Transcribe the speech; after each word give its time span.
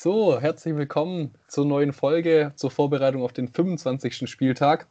So, 0.00 0.40
herzlich 0.40 0.76
willkommen 0.76 1.34
zur 1.48 1.66
neuen 1.66 1.92
Folge, 1.92 2.52
zur 2.54 2.70
Vorbereitung 2.70 3.24
auf 3.24 3.32
den 3.32 3.48
25. 3.48 4.30
Spieltag. 4.30 4.86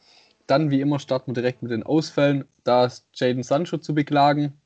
Dann, 0.47 0.69
wie 0.69 0.81
immer, 0.81 0.99
starten 0.99 1.27
wir 1.27 1.41
direkt 1.41 1.61
mit 1.61 1.71
den 1.71 1.83
Ausfällen. 1.83 2.43
Da 2.65 2.83
ist 2.83 3.07
Jaden 3.13 3.41
Sancho 3.41 3.77
zu 3.77 3.95
beklagen, 3.95 4.59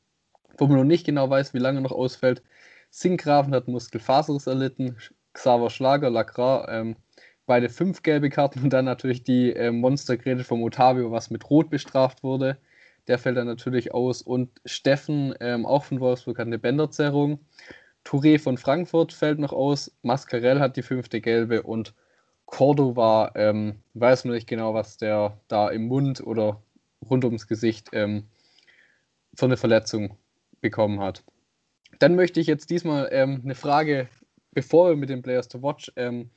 wo 0.57 0.65
man 0.65 0.77
noch 0.77 0.83
nicht 0.83 1.05
genau 1.05 1.29
weiß, 1.29 1.53
wie 1.53 1.59
lange 1.59 1.77
er 1.77 1.81
noch 1.83 1.91
ausfällt. 1.91 2.41
Sinkgrafen 2.89 3.53
hat 3.53 3.67
Muskelfaserriss 3.67 4.47
erlitten, 4.47 4.97
Xaver 5.33 5.69
Schlager, 5.69 6.09
Lacra, 6.09 6.67
ähm, 6.71 6.95
beide 7.45 7.69
fünf 7.69 8.01
gelbe 8.01 8.31
Karten 8.31 8.63
und 8.63 8.73
dann 8.73 8.85
natürlich 8.85 9.23
die 9.23 9.53
äh, 9.53 9.69
Monstergrete 9.69 10.43
vom 10.43 10.63
Otavio, 10.63 11.11
was 11.11 11.29
mit 11.29 11.47
Rot 11.51 11.69
bestraft 11.69 12.23
wurde. 12.23 12.57
Der 13.07 13.19
fällt 13.19 13.37
dann 13.37 13.45
natürlich 13.45 13.93
aus. 13.93 14.23
Und 14.23 14.49
Steffen, 14.65 15.35
ähm, 15.39 15.67
auch 15.67 15.83
von 15.83 15.99
Wolfsburg, 15.99 16.39
hat 16.39 16.47
eine 16.47 16.57
Bänderzerrung. 16.57 17.41
Touré 18.03 18.39
von 18.39 18.57
Frankfurt 18.57 19.13
fällt 19.13 19.39
noch 19.39 19.53
aus. 19.53 19.91
Mascarell 20.01 20.59
hat 20.59 20.75
die 20.75 20.81
fünfte 20.81 21.21
gelbe 21.21 21.63
und 21.63 21.93
Cordova 22.45 23.31
ähm, 23.35 23.81
weiß 23.93 24.25
man 24.25 24.33
nicht 24.33 24.47
genau, 24.47 24.73
was 24.73 24.97
der 24.97 25.39
da 25.47 25.69
im 25.69 25.87
Mund 25.87 26.21
oder 26.21 26.61
rund 27.09 27.23
ums 27.23 27.47
Gesicht 27.47 27.89
ähm, 27.93 28.27
für 29.33 29.45
eine 29.45 29.57
Verletzung 29.57 30.17
bekommen 30.59 30.99
hat. 30.99 31.23
Dann 31.99 32.15
möchte 32.15 32.39
ich 32.39 32.47
jetzt 32.47 32.69
diesmal 32.69 33.09
ähm, 33.11 33.41
eine 33.43 33.55
Frage, 33.55 34.09
bevor 34.51 34.89
wir 34.89 34.95
mit 34.95 35.09
den 35.09 35.21
Players 35.21 35.47
to 35.47 35.61
Watch 35.61 35.91
ähm, 35.95 36.29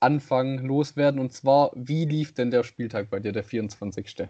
anfangen, 0.00 0.58
loswerden. 0.66 1.20
Und 1.20 1.32
zwar, 1.32 1.70
wie 1.74 2.04
lief 2.04 2.34
denn 2.34 2.50
der 2.50 2.64
Spieltag 2.64 3.10
bei 3.10 3.20
dir, 3.20 3.32
der 3.32 3.44
24.? 3.44 4.28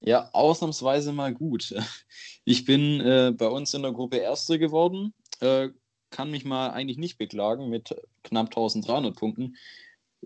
Ja, 0.00 0.28
ausnahmsweise 0.32 1.12
mal 1.12 1.32
gut. 1.32 1.74
Ich 2.46 2.66
bin 2.66 3.00
äh, 3.00 3.32
bei 3.34 3.46
uns 3.46 3.72
in 3.72 3.80
der 3.80 3.92
Gruppe 3.92 4.18
Erster 4.18 4.58
geworden, 4.58 5.14
äh, 5.40 5.70
kann 6.10 6.30
mich 6.30 6.44
mal 6.44 6.70
eigentlich 6.70 6.98
nicht 6.98 7.18
beklagen 7.18 7.68
mit 7.68 7.94
knapp 8.22 8.46
1300 8.46 9.16
Punkten. 9.16 9.56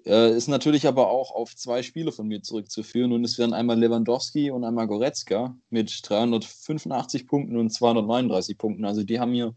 Äh, 0.04 0.36
ist 0.36 0.48
natürlich 0.48 0.86
aber 0.86 1.10
auch 1.10 1.30
auf 1.32 1.56
zwei 1.56 1.82
Spiele 1.82 2.12
von 2.12 2.28
mir 2.28 2.42
zurückzuführen 2.42 3.12
und 3.12 3.24
es 3.24 3.38
wären 3.38 3.52
einmal 3.52 3.78
Lewandowski 3.78 4.50
und 4.50 4.64
einmal 4.64 4.86
Goretzka 4.86 5.56
mit 5.70 6.00
385 6.08 7.26
Punkten 7.26 7.56
und 7.56 7.70
239 7.70 8.58
Punkten. 8.58 8.84
Also 8.84 9.02
die 9.02 9.18
haben 9.18 9.32
mir 9.32 9.54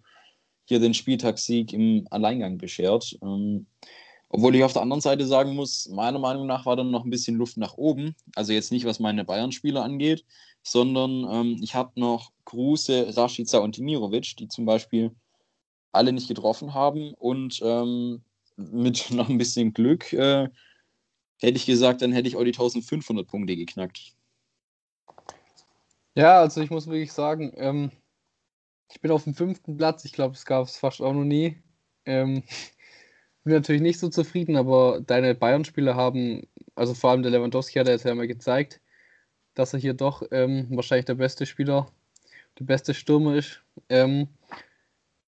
hier 0.65 0.79
den 0.79 0.93
Spieltagssieg 0.93 1.73
im 1.73 2.07
Alleingang 2.09 2.57
beschert. 2.57 3.17
Ähm, 3.21 3.67
obwohl 4.29 4.55
ich 4.55 4.63
auf 4.63 4.71
der 4.71 4.81
anderen 4.81 5.01
Seite 5.01 5.25
sagen 5.25 5.55
muss, 5.55 5.89
meiner 5.89 6.19
Meinung 6.19 6.47
nach 6.47 6.65
war 6.65 6.77
dann 6.77 6.91
noch 6.91 7.03
ein 7.03 7.09
bisschen 7.09 7.35
Luft 7.35 7.57
nach 7.57 7.73
oben. 7.77 8.15
Also 8.35 8.53
jetzt 8.53 8.71
nicht, 8.71 8.85
was 8.85 8.99
meine 8.99 9.25
Bayern-Spieler 9.25 9.83
angeht, 9.83 10.23
sondern 10.63 11.27
ähm, 11.29 11.59
ich 11.61 11.75
habe 11.75 11.99
noch 11.99 12.31
Kruse, 12.45 13.13
Rashica 13.17 13.57
und 13.57 13.75
Dimirovic, 13.75 14.37
die 14.37 14.47
zum 14.47 14.65
Beispiel 14.65 15.11
alle 15.91 16.13
nicht 16.13 16.27
getroffen 16.27 16.73
haben. 16.73 17.13
Und 17.13 17.59
ähm, 17.63 18.23
mit 18.55 19.11
noch 19.11 19.29
ein 19.29 19.37
bisschen 19.37 19.73
Glück 19.73 20.13
äh, 20.13 20.49
hätte 21.39 21.57
ich 21.57 21.65
gesagt, 21.65 22.01
dann 22.01 22.11
hätte 22.11 22.27
ich 22.27 22.35
auch 22.35 22.43
die 22.43 22.51
1500 22.51 23.27
Punkte 23.27 23.55
geknackt. 23.55 24.13
Ja, 26.13 26.41
also 26.41 26.61
ich 26.61 26.69
muss 26.69 26.87
wirklich 26.87 27.13
sagen, 27.13 27.53
ähm, 27.55 27.91
ich 28.91 28.99
bin 29.01 29.11
auf 29.11 29.23
dem 29.23 29.33
fünften 29.33 29.77
Platz. 29.77 30.03
Ich 30.05 30.11
glaube, 30.11 30.35
es 30.35 30.45
gab 30.45 30.65
es 30.65 30.77
fast 30.77 31.01
auch 31.01 31.13
noch 31.13 31.23
nie. 31.23 31.61
Ähm, 32.05 32.43
bin 33.43 33.53
natürlich 33.53 33.81
nicht 33.81 33.99
so 33.99 34.09
zufrieden, 34.09 34.55
aber 34.55 35.01
deine 35.01 35.33
Bayern-Spieler 35.33 35.95
haben, 35.95 36.47
also 36.75 36.93
vor 36.93 37.11
allem 37.11 37.23
der 37.23 37.31
Lewandowski 37.31 37.79
hat 37.79 37.87
jetzt 37.87 38.05
ja 38.05 38.13
mal 38.13 38.27
gezeigt, 38.27 38.81
dass 39.53 39.73
er 39.73 39.79
hier 39.79 39.93
doch 39.93 40.23
ähm, 40.31 40.67
wahrscheinlich 40.71 41.05
der 41.05 41.15
beste 41.15 41.45
Spieler, 41.45 41.91
der 42.59 42.65
beste 42.65 42.93
Stürmer 42.93 43.35
ist. 43.35 43.61
Ähm, 43.89 44.27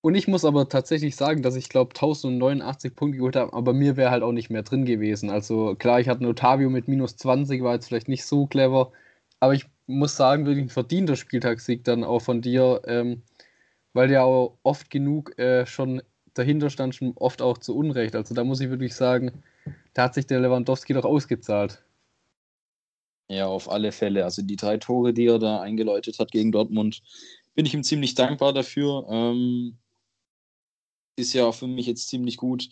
und 0.03 0.15
ich 0.15 0.27
muss 0.27 0.43
aber 0.43 0.67
tatsächlich 0.67 1.15
sagen, 1.15 1.43
dass 1.43 1.55
ich 1.55 1.69
glaube 1.69 1.95
1089 1.95 2.93
Punkte 2.93 3.19
geholt 3.19 3.37
habe, 3.37 3.53
aber 3.53 3.71
mir 3.71 3.95
wäre 3.95 4.11
halt 4.11 4.21
auch 4.21 4.33
nicht 4.33 4.49
mehr 4.49 4.63
drin 4.63 4.83
gewesen. 4.83 5.29
Also 5.29 5.75
klar, 5.75 6.01
ich 6.01 6.09
hatte 6.09 6.19
einen 6.19 6.29
Otavio 6.29 6.69
mit 6.69 6.89
minus 6.89 7.15
20, 7.15 7.63
war 7.63 7.75
jetzt 7.75 7.87
vielleicht 7.87 8.09
nicht 8.09 8.25
so 8.25 8.45
clever, 8.45 8.91
aber 9.39 9.53
ich 9.53 9.65
muss 9.87 10.17
sagen, 10.17 10.45
wirklich 10.45 10.65
ein 10.65 10.69
verdienter 10.69 11.15
Spieltagssieg 11.15 11.85
dann 11.85 12.03
auch 12.03 12.21
von 12.21 12.41
dir, 12.41 12.81
ähm, 12.85 13.23
weil 13.93 14.09
der 14.09 14.25
auch 14.25 14.57
oft 14.63 14.89
genug 14.89 15.39
äh, 15.39 15.65
schon 15.65 16.01
dahinter 16.33 16.69
stand 16.69 16.95
schon 16.95 17.13
oft 17.15 17.41
auch 17.41 17.57
zu 17.57 17.73
Unrecht. 17.73 18.15
Also 18.15 18.35
da 18.35 18.43
muss 18.43 18.59
ich 18.59 18.69
wirklich 18.69 18.95
sagen, 18.95 19.43
da 19.93 20.03
hat 20.03 20.15
sich 20.15 20.27
der 20.27 20.41
Lewandowski 20.41 20.93
doch 20.93 21.05
ausgezahlt. 21.05 21.81
Ja, 23.29 23.47
auf 23.47 23.71
alle 23.71 23.93
Fälle. 23.93 24.25
Also 24.25 24.41
die 24.41 24.57
drei 24.57 24.77
Tore, 24.77 25.13
die 25.13 25.27
er 25.27 25.39
da 25.39 25.61
eingeläutet 25.61 26.19
hat 26.19 26.31
gegen 26.31 26.51
Dortmund, 26.51 27.01
bin 27.55 27.65
ich 27.65 27.73
ihm 27.73 27.83
ziemlich 27.83 28.15
dankbar 28.15 28.51
dafür. 28.51 29.05
Ähm, 29.09 29.77
ist 31.15 31.33
ja 31.33 31.45
auch 31.45 31.55
für 31.55 31.67
mich 31.67 31.85
jetzt 31.85 32.09
ziemlich 32.09 32.37
gut, 32.37 32.69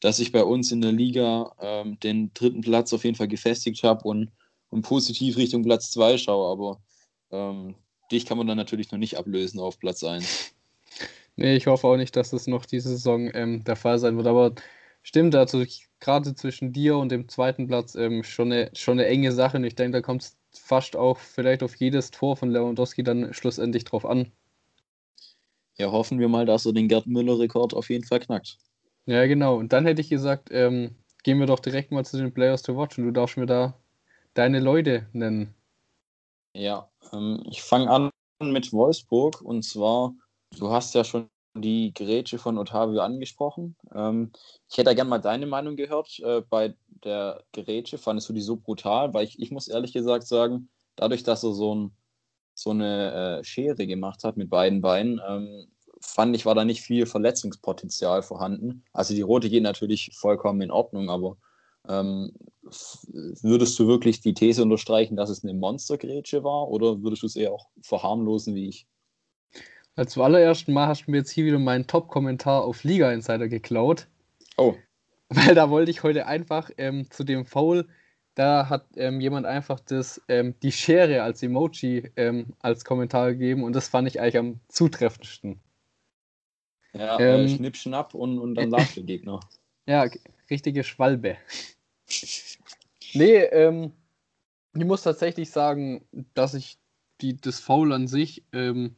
dass 0.00 0.18
ich 0.18 0.32
bei 0.32 0.44
uns 0.44 0.72
in 0.72 0.80
der 0.80 0.92
Liga 0.92 1.54
ähm, 1.60 1.98
den 2.00 2.32
dritten 2.34 2.60
Platz 2.60 2.92
auf 2.92 3.04
jeden 3.04 3.16
Fall 3.16 3.28
gefestigt 3.28 3.82
habe 3.82 4.06
und, 4.08 4.30
und 4.70 4.82
positiv 4.82 5.36
Richtung 5.36 5.62
Platz 5.62 5.90
2 5.92 6.18
schaue. 6.18 6.50
Aber 6.50 6.80
ähm, 7.30 7.74
dich 8.10 8.26
kann 8.26 8.38
man 8.38 8.46
dann 8.46 8.56
natürlich 8.56 8.90
noch 8.90 8.98
nicht 8.98 9.16
ablösen 9.16 9.60
auf 9.60 9.78
Platz 9.78 10.02
1. 10.02 10.52
Nee, 11.36 11.56
ich 11.56 11.66
hoffe 11.66 11.88
auch 11.88 11.96
nicht, 11.96 12.14
dass 12.14 12.30
das 12.30 12.46
noch 12.46 12.64
diese 12.64 12.90
Saison 12.90 13.28
ähm, 13.34 13.64
der 13.64 13.74
Fall 13.74 13.98
sein 13.98 14.16
wird. 14.16 14.28
Aber 14.28 14.54
stimmt, 15.02 15.34
also 15.34 15.64
gerade 15.98 16.32
zwischen 16.36 16.72
dir 16.72 16.96
und 16.96 17.08
dem 17.10 17.28
zweiten 17.28 17.66
Platz 17.66 17.96
ähm, 17.96 18.22
schon, 18.22 18.52
eine, 18.52 18.70
schon 18.74 19.00
eine 19.00 19.08
enge 19.08 19.32
Sache. 19.32 19.56
Und 19.56 19.64
ich 19.64 19.74
denke, 19.74 19.98
da 19.98 20.00
kommt 20.00 20.22
es 20.22 20.36
fast 20.52 20.94
auch 20.94 21.18
vielleicht 21.18 21.64
auf 21.64 21.74
jedes 21.74 22.12
Tor 22.12 22.36
von 22.36 22.50
Lewandowski 22.50 23.02
dann 23.02 23.34
schlussendlich 23.34 23.84
drauf 23.84 24.06
an. 24.06 24.30
Ja, 25.78 25.90
hoffen 25.90 26.18
wir 26.18 26.28
mal, 26.28 26.46
dass 26.46 26.66
er 26.66 26.72
den 26.72 26.88
Gerd 26.88 27.06
Müller-Rekord 27.06 27.74
auf 27.74 27.90
jeden 27.90 28.04
Fall 28.04 28.20
knackt. 28.20 28.58
Ja, 29.06 29.26
genau. 29.26 29.56
Und 29.56 29.72
dann 29.72 29.86
hätte 29.86 30.00
ich 30.00 30.08
gesagt, 30.08 30.48
ähm, 30.52 30.94
gehen 31.24 31.38
wir 31.40 31.46
doch 31.46 31.60
direkt 31.60 31.90
mal 31.90 32.04
zu 32.04 32.16
den 32.16 32.32
Players 32.32 32.62
to 32.62 32.76
Watch 32.76 32.98
und 32.98 33.04
du 33.04 33.10
darfst 33.10 33.36
mir 33.36 33.46
da 33.46 33.74
deine 34.34 34.60
Leute 34.60 35.06
nennen. 35.12 35.54
Ja, 36.54 36.88
ähm, 37.12 37.42
ich 37.50 37.62
fange 37.62 37.90
an 37.90 38.10
mit 38.40 38.72
Wolfsburg 38.72 39.40
und 39.42 39.62
zwar 39.62 40.14
Du 40.58 40.70
hast 40.70 40.94
ja 40.94 41.04
schon 41.04 41.28
die 41.56 41.92
Grätsche 41.94 42.38
von 42.38 42.58
Otavio 42.58 43.00
angesprochen. 43.00 43.76
Ähm, 43.94 44.32
ich 44.68 44.76
hätte 44.76 44.94
gerne 44.94 45.08
mal 45.10 45.18
deine 45.18 45.46
Meinung 45.46 45.76
gehört 45.76 46.18
äh, 46.20 46.42
bei 46.48 46.74
der 47.04 47.44
Grätsche. 47.52 47.98
Fandest 47.98 48.28
du 48.28 48.32
die 48.32 48.40
so 48.40 48.56
brutal? 48.56 49.14
Weil 49.14 49.24
ich, 49.24 49.38
ich 49.40 49.50
muss 49.50 49.68
ehrlich 49.68 49.92
gesagt 49.92 50.26
sagen, 50.26 50.68
dadurch, 50.96 51.22
dass 51.22 51.44
er 51.44 51.52
so, 51.52 51.74
ein, 51.74 51.96
so 52.54 52.70
eine 52.70 53.40
äh, 53.40 53.44
Schere 53.44 53.86
gemacht 53.86 54.24
hat 54.24 54.36
mit 54.36 54.50
beiden 54.50 54.80
Beinen, 54.80 55.20
ähm, 55.28 55.66
fand 56.00 56.36
ich, 56.36 56.46
war 56.46 56.54
da 56.54 56.64
nicht 56.64 56.82
viel 56.82 57.06
Verletzungspotenzial 57.06 58.22
vorhanden. 58.22 58.84
Also 58.92 59.14
die 59.14 59.22
rote 59.22 59.48
geht 59.48 59.62
natürlich 59.62 60.10
vollkommen 60.14 60.60
in 60.60 60.70
Ordnung, 60.70 61.10
aber 61.10 61.36
ähm, 61.88 62.32
würdest 63.42 63.78
du 63.78 63.86
wirklich 63.86 64.20
die 64.20 64.34
These 64.34 64.62
unterstreichen, 64.62 65.16
dass 65.16 65.30
es 65.30 65.44
eine 65.44 65.54
Monstergrätsche 65.54 66.44
war 66.44 66.68
oder 66.68 67.02
würdest 67.02 67.22
du 67.22 67.26
es 67.26 67.36
eher 67.36 67.52
auch 67.52 67.68
verharmlosen 67.82 68.54
wie 68.54 68.68
ich? 68.68 68.86
Als 69.96 70.18
allerersten 70.18 70.72
Mal 70.72 70.88
hast 70.88 71.06
du 71.06 71.10
mir 71.10 71.18
jetzt 71.18 71.30
hier 71.30 71.44
wieder 71.44 71.58
meinen 71.58 71.86
Top-Kommentar 71.86 72.64
auf 72.64 72.82
Liga 72.84 73.12
Insider 73.12 73.48
geklaut. 73.48 74.08
Oh. 74.56 74.74
Weil 75.28 75.54
da 75.54 75.70
wollte 75.70 75.90
ich 75.90 76.02
heute 76.02 76.26
einfach 76.26 76.70
ähm, 76.78 77.10
zu 77.10 77.24
dem 77.24 77.44
Foul, 77.44 77.88
da 78.34 78.68
hat 78.68 78.86
ähm, 78.96 79.20
jemand 79.20 79.46
einfach 79.46 79.80
das, 79.80 80.20
ähm, 80.28 80.54
die 80.62 80.72
Schere 80.72 81.22
als 81.22 81.42
Emoji 81.42 82.10
ähm, 82.16 82.54
als 82.60 82.84
Kommentar 82.84 83.32
gegeben 83.32 83.62
und 83.64 83.74
das 83.74 83.88
fand 83.88 84.08
ich 84.08 84.20
eigentlich 84.20 84.38
am 84.38 84.60
zutreffendsten. 84.68 85.60
Ja, 86.92 87.18
äh, 87.18 87.42
ähm, 87.42 87.48
schnipp, 87.48 87.76
schnapp 87.76 88.14
und, 88.14 88.38
und 88.38 88.54
dann 88.54 88.70
lacht 88.70 88.96
der 88.96 89.04
Gegner. 89.04 89.40
Ja, 89.86 90.06
richtige 90.50 90.84
Schwalbe. 90.84 91.36
nee, 93.14 93.36
ähm, 93.36 93.92
ich 94.74 94.84
muss 94.84 95.02
tatsächlich 95.02 95.50
sagen, 95.50 96.04
dass 96.34 96.54
ich 96.54 96.78
die, 97.20 97.40
das 97.40 97.60
Foul 97.60 97.92
an 97.92 98.08
sich 98.08 98.44
ähm, 98.52 98.96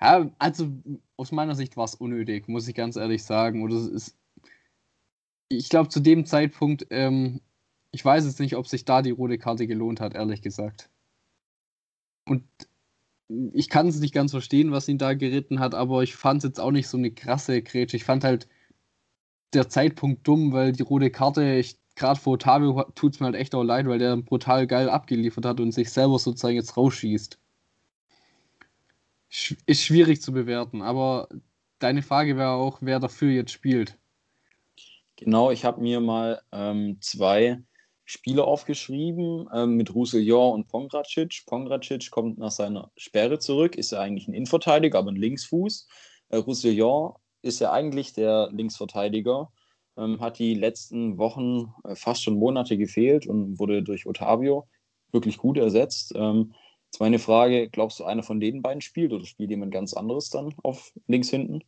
ja, 0.00 0.30
also 0.38 0.68
aus 1.16 1.32
meiner 1.32 1.54
Sicht 1.54 1.76
war 1.76 1.84
es 1.84 1.94
unnötig, 1.94 2.48
muss 2.48 2.68
ich 2.68 2.74
ganz 2.74 2.96
ehrlich 2.96 3.24
sagen. 3.24 3.62
Oder 3.62 3.76
es 3.76 3.86
ist, 3.86 4.16
ich 5.48 5.68
glaube, 5.68 5.88
zu 5.88 6.00
dem 6.00 6.26
Zeitpunkt, 6.26 6.86
ich 7.96 8.04
weiß 8.04 8.24
jetzt 8.24 8.40
nicht, 8.40 8.56
ob 8.56 8.68
sich 8.68 8.84
da 8.84 9.02
die 9.02 9.10
rote 9.10 9.38
Karte 9.38 9.66
gelohnt 9.66 10.00
hat, 10.00 10.14
ehrlich 10.14 10.42
gesagt. 10.42 10.88
Und 12.24 12.44
ich 13.52 13.68
kann 13.68 13.88
es 13.88 13.98
nicht 13.98 14.14
ganz 14.14 14.30
verstehen, 14.30 14.70
was 14.70 14.88
ihn 14.88 14.98
da 14.98 15.14
geritten 15.14 15.58
hat, 15.58 15.74
aber 15.74 16.02
ich 16.02 16.14
fand 16.14 16.38
es 16.38 16.48
jetzt 16.48 16.60
auch 16.60 16.70
nicht 16.70 16.88
so 16.88 16.96
eine 16.96 17.10
krasse 17.10 17.62
Grätsche. 17.62 17.96
Ich 17.96 18.04
fand 18.04 18.22
halt 18.22 18.48
der 19.52 19.68
Zeitpunkt 19.68 20.26
dumm, 20.26 20.52
weil 20.52 20.72
die 20.72 20.82
rote 20.82 21.10
Karte, 21.10 21.64
gerade 21.96 22.20
vor 22.20 22.34
Otavio 22.34 22.84
tut 22.94 23.14
es 23.14 23.20
mir 23.20 23.26
halt 23.26 23.36
echt 23.36 23.54
auch 23.54 23.64
leid, 23.64 23.86
weil 23.88 23.98
der 23.98 24.16
brutal 24.16 24.66
geil 24.66 24.88
abgeliefert 24.88 25.44
hat 25.44 25.60
und 25.60 25.72
sich 25.72 25.90
selber 25.90 26.18
sozusagen 26.18 26.56
jetzt 26.56 26.76
rausschießt 26.76 27.38
ist 29.66 29.82
schwierig 29.82 30.22
zu 30.22 30.32
bewerten, 30.32 30.82
aber 30.82 31.28
deine 31.78 32.02
Frage 32.02 32.36
wäre 32.36 32.50
auch, 32.50 32.78
wer 32.80 33.00
dafür 33.00 33.30
jetzt 33.30 33.52
spielt. 33.52 33.98
Genau, 35.16 35.50
ich 35.50 35.64
habe 35.64 35.80
mir 35.80 36.00
mal 36.00 36.42
ähm, 36.52 36.98
zwei 37.00 37.62
Spiele 38.08 38.44
aufgeschrieben 38.44 39.48
ähm, 39.52 39.74
mit 39.74 39.92
Roussillon 39.92 40.54
und 40.54 40.68
Pongracic. 40.68 41.42
Pongracic 41.44 42.10
kommt 42.12 42.38
nach 42.38 42.52
seiner 42.52 42.92
Sperre 42.96 43.40
zurück, 43.40 43.74
ist 43.76 43.90
ja 43.90 44.00
eigentlich 44.00 44.28
ein 44.28 44.34
Innenverteidiger, 44.34 44.98
aber 45.00 45.10
ein 45.10 45.16
Linksfuß. 45.16 45.88
Äh, 46.28 46.36
Roussillon 46.36 47.14
ist 47.42 47.58
ja 47.60 47.72
eigentlich 47.72 48.12
der 48.12 48.48
Linksverteidiger, 48.52 49.50
ähm, 49.96 50.20
hat 50.20 50.38
die 50.38 50.54
letzten 50.54 51.18
Wochen 51.18 51.74
äh, 51.84 51.96
fast 51.96 52.22
schon 52.22 52.38
Monate 52.38 52.78
gefehlt 52.78 53.26
und 53.26 53.58
wurde 53.58 53.82
durch 53.82 54.06
Otavio 54.06 54.68
wirklich 55.10 55.36
gut 55.36 55.58
ersetzt. 55.58 56.12
Ähm, 56.14 56.54
jetzt 56.84 57.00
meine 57.00 57.18
Frage, 57.18 57.68
glaubst 57.68 57.98
du, 57.98 58.04
einer 58.04 58.22
von 58.22 58.38
den 58.38 58.62
beiden 58.62 58.82
spielt 58.82 59.12
oder 59.12 59.24
spielt 59.24 59.50
jemand 59.50 59.72
ganz 59.72 59.94
anderes 59.94 60.30
dann 60.30 60.54
auf 60.62 60.92
links 61.08 61.30
hinten? 61.30 61.60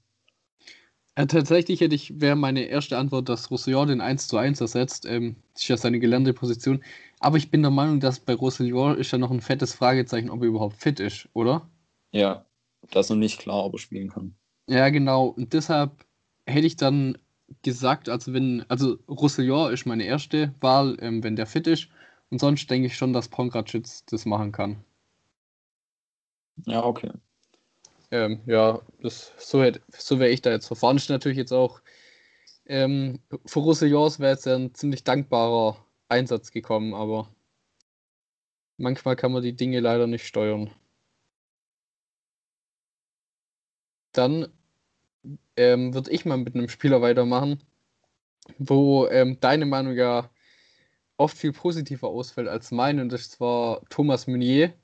Ja, 1.19 1.27
tatsächlich 1.27 1.81
hätte 1.81 1.97
ich, 1.97 2.21
wäre 2.21 2.37
meine 2.37 2.67
erste 2.67 2.97
Antwort, 2.97 3.29
dass 3.29 3.51
Roussillon 3.51 3.89
den 3.89 4.01
1 4.01 4.29
zu 4.29 4.37
1 4.37 4.61
ersetzt. 4.61 5.05
Ähm, 5.05 5.35
das 5.53 5.63
ist 5.63 5.69
ja 5.69 5.77
seine 5.77 5.99
gelernte 5.99 6.33
Position. 6.33 6.85
Aber 7.19 7.39
ich 7.39 7.51
bin 7.51 7.63
der 7.63 7.73
Meinung, 7.73 7.99
dass 7.99 8.21
bei 8.21 8.35
Roussillon 8.35 8.97
ist 8.97 9.11
ja 9.11 9.19
noch 9.19 9.33
ein 9.33 9.41
fettes 9.41 9.75
Fragezeichen, 9.75 10.31
ob 10.31 10.43
er 10.43 10.47
überhaupt 10.47 10.77
fit 10.77 11.01
ist, 11.01 11.29
oder? 11.33 11.69
Ja, 12.13 12.45
das 12.93 13.07
ist 13.07 13.11
noch 13.11 13.17
nicht 13.17 13.41
klar, 13.41 13.65
ob 13.65 13.75
er 13.75 13.79
spielen 13.81 14.11
kann. 14.11 14.37
Ja, 14.69 14.91
genau. 14.91 15.27
Und 15.27 15.55
deshalb 15.55 16.07
hätte 16.47 16.69
ich 16.69 16.77
dann 16.77 17.19
gesagt, 17.63 18.09
also 18.09 18.33
wenn, 18.33 18.65
also 18.69 18.99
Roussillon 19.09 19.73
ist 19.73 19.87
meine 19.87 20.05
erste 20.05 20.55
Wahl, 20.61 20.99
ähm, 21.01 21.25
wenn 21.25 21.35
der 21.35 21.47
fit 21.47 21.67
ist. 21.67 21.89
Und 22.31 22.39
sonst 22.39 22.71
denke 22.71 22.87
ich 22.87 22.97
schon, 22.97 23.13
dass 23.13 23.27
Pongracic 23.27 23.89
das 24.07 24.25
machen 24.25 24.53
kann. 24.53 24.85
Ja, 26.65 26.85
okay. 26.85 27.11
Ähm, 28.11 28.41
ja, 28.47 28.81
das, 29.03 29.33
so, 29.39 29.65
so 29.91 30.19
wäre 30.19 30.31
ich 30.31 30.43
da 30.43 30.51
jetzt 30.51 30.67
verfahren. 30.67 30.97
Ist 30.97 31.11
natürlich 31.11 31.39
jetzt 31.39 31.53
auch 31.53 31.81
ähm, 32.69 33.21
für 33.47 33.61
Roussillons 33.61 34.21
wäre 34.21 34.33
jetzt 34.33 34.47
ein 34.47 34.75
ziemlich 34.75 35.05
dankbarer 35.05 35.85
Einsatz 36.09 36.51
gekommen, 36.53 36.95
aber 36.95 37.35
manchmal 38.77 39.17
kann 39.17 39.33
man 39.33 39.43
die 39.43 39.57
Dinge 39.57 39.81
leider 39.81 40.07
nicht 40.07 40.27
steuern. 40.27 40.71
Dann 44.13 44.49
ähm, 45.57 45.95
würde 45.95 46.11
ich 46.11 46.25
mal 46.25 46.37
mit 46.37 46.55
einem 46.55 46.69
Spieler 46.69 47.01
weitermachen, 47.03 47.63
wo 48.59 49.07
ähm, 49.09 49.39
deine 49.41 49.67
Meinung 49.67 49.95
ja 49.95 50.31
oft 51.17 51.37
viel 51.39 51.53
positiver 51.53 52.09
ausfällt 52.09 52.49
als 52.49 52.71
meine, 52.71 53.03
und 53.03 53.11
das 53.13 53.41
war 53.41 53.83
Thomas 53.91 54.27
Meunier. 54.27 54.75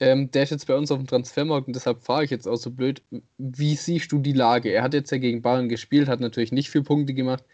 Ähm, 0.00 0.30
der 0.30 0.44
ist 0.44 0.50
jetzt 0.50 0.66
bei 0.66 0.76
uns 0.76 0.90
auf 0.92 0.98
dem 0.98 1.06
Transfermarkt 1.08 1.66
und 1.66 1.74
deshalb 1.74 2.04
fahre 2.04 2.24
ich 2.24 2.30
jetzt 2.30 2.46
auch 2.46 2.56
so 2.56 2.70
blöd. 2.70 3.02
Wie 3.38 3.74
siehst 3.74 4.12
du 4.12 4.18
die 4.20 4.32
Lage? 4.32 4.70
Er 4.70 4.82
hat 4.82 4.94
jetzt 4.94 5.10
ja 5.10 5.18
gegen 5.18 5.42
Bayern 5.42 5.68
gespielt, 5.68 6.08
hat 6.08 6.20
natürlich 6.20 6.52
nicht 6.52 6.70
viel 6.70 6.82
Punkte 6.82 7.14
gemacht. 7.14 7.44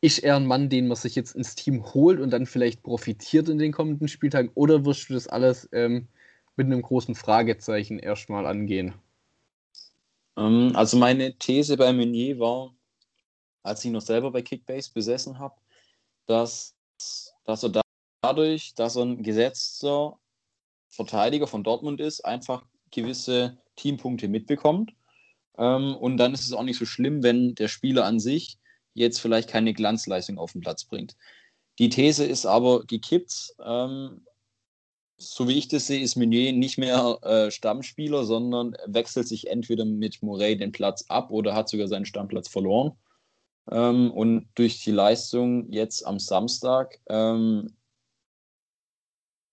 Ist 0.00 0.18
er 0.18 0.34
ein 0.36 0.46
Mann, 0.46 0.68
den 0.68 0.88
man 0.88 0.96
sich 0.96 1.14
jetzt 1.14 1.36
ins 1.36 1.54
Team 1.54 1.94
holt 1.94 2.18
und 2.18 2.30
dann 2.30 2.46
vielleicht 2.46 2.82
profitiert 2.82 3.48
in 3.48 3.58
den 3.58 3.72
kommenden 3.72 4.08
Spieltagen? 4.08 4.50
Oder 4.54 4.84
wirst 4.84 5.08
du 5.08 5.14
das 5.14 5.28
alles 5.28 5.68
ähm, 5.72 6.08
mit 6.56 6.66
einem 6.66 6.82
großen 6.82 7.14
Fragezeichen 7.14 8.00
erstmal 8.00 8.46
angehen? 8.46 8.94
Ähm, 10.36 10.72
also 10.74 10.96
meine 10.96 11.36
These 11.38 11.76
bei 11.76 11.92
Meunier 11.92 12.40
war, 12.40 12.74
als 13.62 13.84
ich 13.84 13.92
noch 13.92 14.00
selber 14.00 14.32
bei 14.32 14.42
Kickbase 14.42 14.90
besessen 14.92 15.38
habe, 15.38 15.54
dass, 16.26 16.74
dass 17.44 17.62
er 17.62 17.82
dadurch, 18.22 18.74
dass 18.74 18.96
er 18.96 19.02
ein 19.02 19.22
gesetzter 19.22 20.18
Verteidiger 20.92 21.46
von 21.46 21.64
Dortmund 21.64 22.00
ist, 22.00 22.24
einfach 22.24 22.64
gewisse 22.90 23.58
Teampunkte 23.76 24.28
mitbekommt. 24.28 24.92
Ähm, 25.58 25.96
und 25.96 26.18
dann 26.18 26.34
ist 26.34 26.44
es 26.44 26.52
auch 26.52 26.62
nicht 26.62 26.78
so 26.78 26.84
schlimm, 26.84 27.22
wenn 27.22 27.54
der 27.54 27.68
Spieler 27.68 28.04
an 28.04 28.20
sich 28.20 28.58
jetzt 28.94 29.18
vielleicht 29.18 29.48
keine 29.48 29.72
Glanzleistung 29.72 30.38
auf 30.38 30.52
den 30.52 30.60
Platz 30.60 30.84
bringt. 30.84 31.16
Die 31.78 31.88
These 31.88 32.26
ist 32.26 32.44
aber 32.44 32.84
gekippt. 32.84 33.54
Ähm, 33.64 34.26
so 35.16 35.48
wie 35.48 35.56
ich 35.56 35.68
das 35.68 35.86
sehe, 35.86 36.02
ist 36.02 36.16
Meunier 36.16 36.52
nicht 36.52 36.76
mehr 36.76 37.18
äh, 37.22 37.50
Stammspieler, 37.50 38.24
sondern 38.24 38.76
wechselt 38.86 39.28
sich 39.28 39.46
entweder 39.46 39.86
mit 39.86 40.22
Morey 40.22 40.56
den 40.58 40.72
Platz 40.72 41.06
ab 41.08 41.30
oder 41.30 41.54
hat 41.54 41.70
sogar 41.70 41.88
seinen 41.88 42.04
Stammplatz 42.04 42.48
verloren. 42.48 42.92
Ähm, 43.70 44.10
und 44.10 44.48
durch 44.56 44.82
die 44.82 44.90
Leistung 44.90 45.72
jetzt 45.72 46.06
am 46.06 46.18
Samstag 46.18 47.00
ähm, 47.08 47.74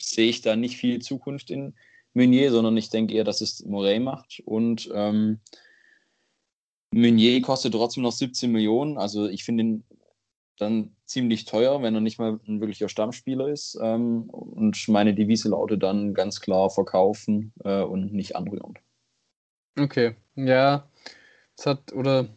sehe 0.09 0.29
ich 0.29 0.41
da 0.41 0.55
nicht 0.55 0.77
viel 0.77 0.99
Zukunft 0.99 1.51
in 1.51 1.73
Meunier, 2.13 2.51
sondern 2.51 2.75
ich 2.77 2.89
denke 2.89 3.13
eher, 3.13 3.23
dass 3.23 3.41
es 3.41 3.63
Morey 3.65 3.99
macht. 3.99 4.41
Und 4.45 4.89
ähm, 4.93 5.39
Meunier 6.91 7.41
kostet 7.41 7.73
trotzdem 7.73 8.03
noch 8.03 8.11
17 8.11 8.51
Millionen. 8.51 8.97
Also 8.97 9.27
ich 9.27 9.43
finde 9.43 9.63
ihn 9.63 9.83
dann 10.57 10.95
ziemlich 11.05 11.45
teuer, 11.45 11.81
wenn 11.81 11.95
er 11.95 12.01
nicht 12.01 12.19
mal 12.19 12.39
ein 12.47 12.59
wirklicher 12.59 12.89
Stammspieler 12.89 13.47
ist. 13.47 13.77
Ähm, 13.81 14.23
und 14.29 14.87
meine 14.87 15.13
Devise 15.13 15.49
lautet 15.49 15.83
dann 15.83 16.13
ganz 16.13 16.41
klar 16.41 16.69
verkaufen 16.69 17.53
äh, 17.63 17.81
und 17.81 18.13
nicht 18.13 18.35
anrühren. 18.35 18.73
Okay, 19.77 20.15
ja. 20.35 20.87
Es 21.57 21.65
hat, 21.65 21.93
oder 21.93 22.27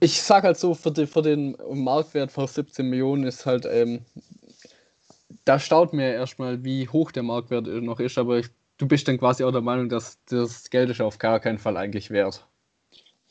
ich 0.00 0.20
sag 0.20 0.44
halt 0.44 0.58
so, 0.58 0.74
für, 0.74 0.90
die, 0.90 1.06
für 1.06 1.22
den 1.22 1.56
Marktwert 1.72 2.32
von 2.32 2.46
17 2.46 2.86
Millionen 2.88 3.24
ist 3.24 3.46
halt 3.46 3.66
ähm, 3.70 4.04
da 5.50 5.58
staut 5.58 5.92
mir 5.92 6.12
erstmal, 6.12 6.62
wie 6.62 6.86
hoch 6.86 7.10
der 7.10 7.24
Marktwert 7.24 7.66
noch 7.66 7.98
ist, 7.98 8.18
aber 8.18 8.38
ich, 8.38 8.46
du 8.76 8.86
bist 8.86 9.08
dann 9.08 9.18
quasi 9.18 9.42
auch 9.42 9.50
der 9.50 9.62
Meinung, 9.62 9.88
dass 9.88 10.22
das 10.26 10.70
Geld 10.70 10.90
ist 10.90 11.00
auf 11.00 11.18
gar 11.18 11.40
keinen 11.40 11.58
Fall 11.58 11.76
eigentlich 11.76 12.10
wert. 12.10 12.46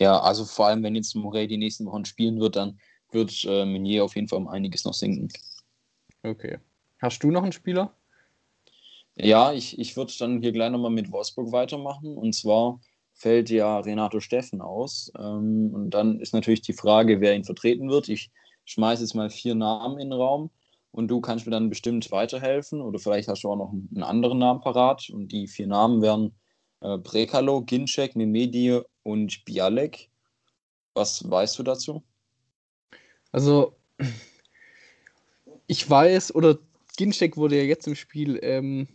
Ja, 0.02 0.20
also 0.20 0.44
vor 0.44 0.68
allem, 0.68 0.84
wenn 0.84 0.96
jetzt 0.96 1.16
Morey 1.16 1.48
die 1.48 1.56
nächsten 1.56 1.86
Wochen 1.86 2.04
spielen 2.04 2.42
wird, 2.42 2.58
dann 2.58 2.78
wird 3.12 3.46
äh, 3.46 3.64
Meunier 3.64 4.04
auf 4.04 4.16
jeden 4.16 4.28
Fall 4.28 4.40
um 4.40 4.50
einiges 4.50 4.84
noch 4.84 4.94
sinken. 4.94 5.30
Okay. 6.22 6.60
Hast 7.02 7.24
du 7.24 7.32
noch 7.32 7.44
einen 7.44 7.54
Spieler? 7.54 7.94
Ja, 9.16 9.54
ich, 9.54 9.80
ich 9.80 9.96
würde 9.96 10.12
dann 10.20 10.42
hier 10.42 10.52
gleich 10.52 10.72
nochmal 10.72 10.92
mit 10.92 11.14
Wolfsburg 11.14 11.54
weitermachen. 11.54 12.18
Und 12.18 12.36
zwar 12.36 12.82
fällt 13.14 13.50
ja 13.50 13.80
Renato 13.80 14.20
Steffen 14.20 14.60
aus. 14.60 15.10
Ähm, 15.18 15.72
und 15.74 15.92
dann 15.92 16.20
ist 16.20 16.34
natürlich 16.34 16.64
die 16.64 16.74
Frage, 16.74 17.22
wer 17.22 17.34
ihn 17.34 17.46
vertreten 17.46 17.90
wird. 17.90 18.10
Ich 18.10 18.30
schmeiße 18.66 19.04
jetzt 19.04 19.16
mal 19.16 19.30
vier 19.30 19.56
Namen 19.56 20.00
in 20.00 20.10
den 20.10 20.20
Raum 20.20 20.50
und 20.92 21.08
du 21.08 21.22
kannst 21.22 21.46
mir 21.46 21.52
dann 21.52 21.70
bestimmt 21.70 22.12
weiterhelfen 22.12 22.82
oder 22.82 23.00
vielleicht 23.00 23.28
hast 23.28 23.44
du 23.44 23.52
auch 23.52 23.56
noch 23.56 23.72
einen 23.72 24.04
anderen 24.04 24.40
Namen 24.40 24.62
parat 24.62 25.10
und 25.10 25.32
die 25.32 25.48
vier 25.48 25.68
Namen 25.68 26.02
wären 26.02 26.34
äh, 26.82 26.98
Brekalo, 26.98 27.62
Ginczek, 27.62 28.16
Nemedi 28.16 28.82
und 29.04 29.46
Bialek. 29.46 30.10
Was 30.94 31.30
weißt 31.30 31.60
du 31.60 31.64
dazu? 31.64 32.04
Also, 33.32 33.76
ich 35.68 35.88
weiß, 35.88 36.34
oder 36.34 36.58
Ginczek 36.98 37.38
wurde 37.38 37.58
ja 37.58 37.64
jetzt 37.64 37.88
im 37.88 37.96
Spiel 37.96 38.40
ähm, 38.42 38.88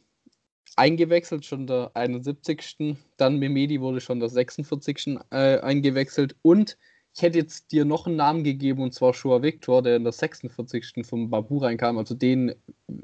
eingewechselt, 0.77 1.45
schon 1.45 1.67
der 1.67 1.91
71. 1.95 2.97
Dann 3.17 3.39
Memedi 3.39 3.81
wurde 3.81 4.01
schon 4.01 4.21
der 4.21 4.29
46. 4.29 5.19
Äh, 5.31 5.61
eingewechselt 5.61 6.37
und 6.43 6.77
ich 7.15 7.23
hätte 7.23 7.39
jetzt 7.39 7.71
dir 7.71 7.85
noch 7.85 8.07
einen 8.07 8.17
Namen 8.17 8.43
gegeben, 8.43 8.83
und 8.83 8.93
zwar 8.93 9.15
Shoa 9.15 9.41
Victor, 9.41 9.83
der 9.83 9.97
in 9.97 10.03
der 10.03 10.13
46. 10.13 11.07
vom 11.07 11.31
Babu 11.31 11.59
reinkam. 11.59 11.97
Also 11.97 12.15
den 12.15 12.55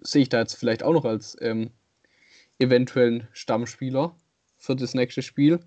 sehe 0.03 0.23
ich 0.23 0.29
da 0.29 0.41
jetzt 0.41 0.55
vielleicht 0.55 0.83
auch 0.83 0.93
noch 0.93 1.05
als 1.05 1.37
ähm, 1.41 1.71
eventuellen 2.59 3.29
Stammspieler 3.33 4.17
für 4.59 4.75
das 4.75 4.95
nächste 4.95 5.23
Spiel. 5.23 5.61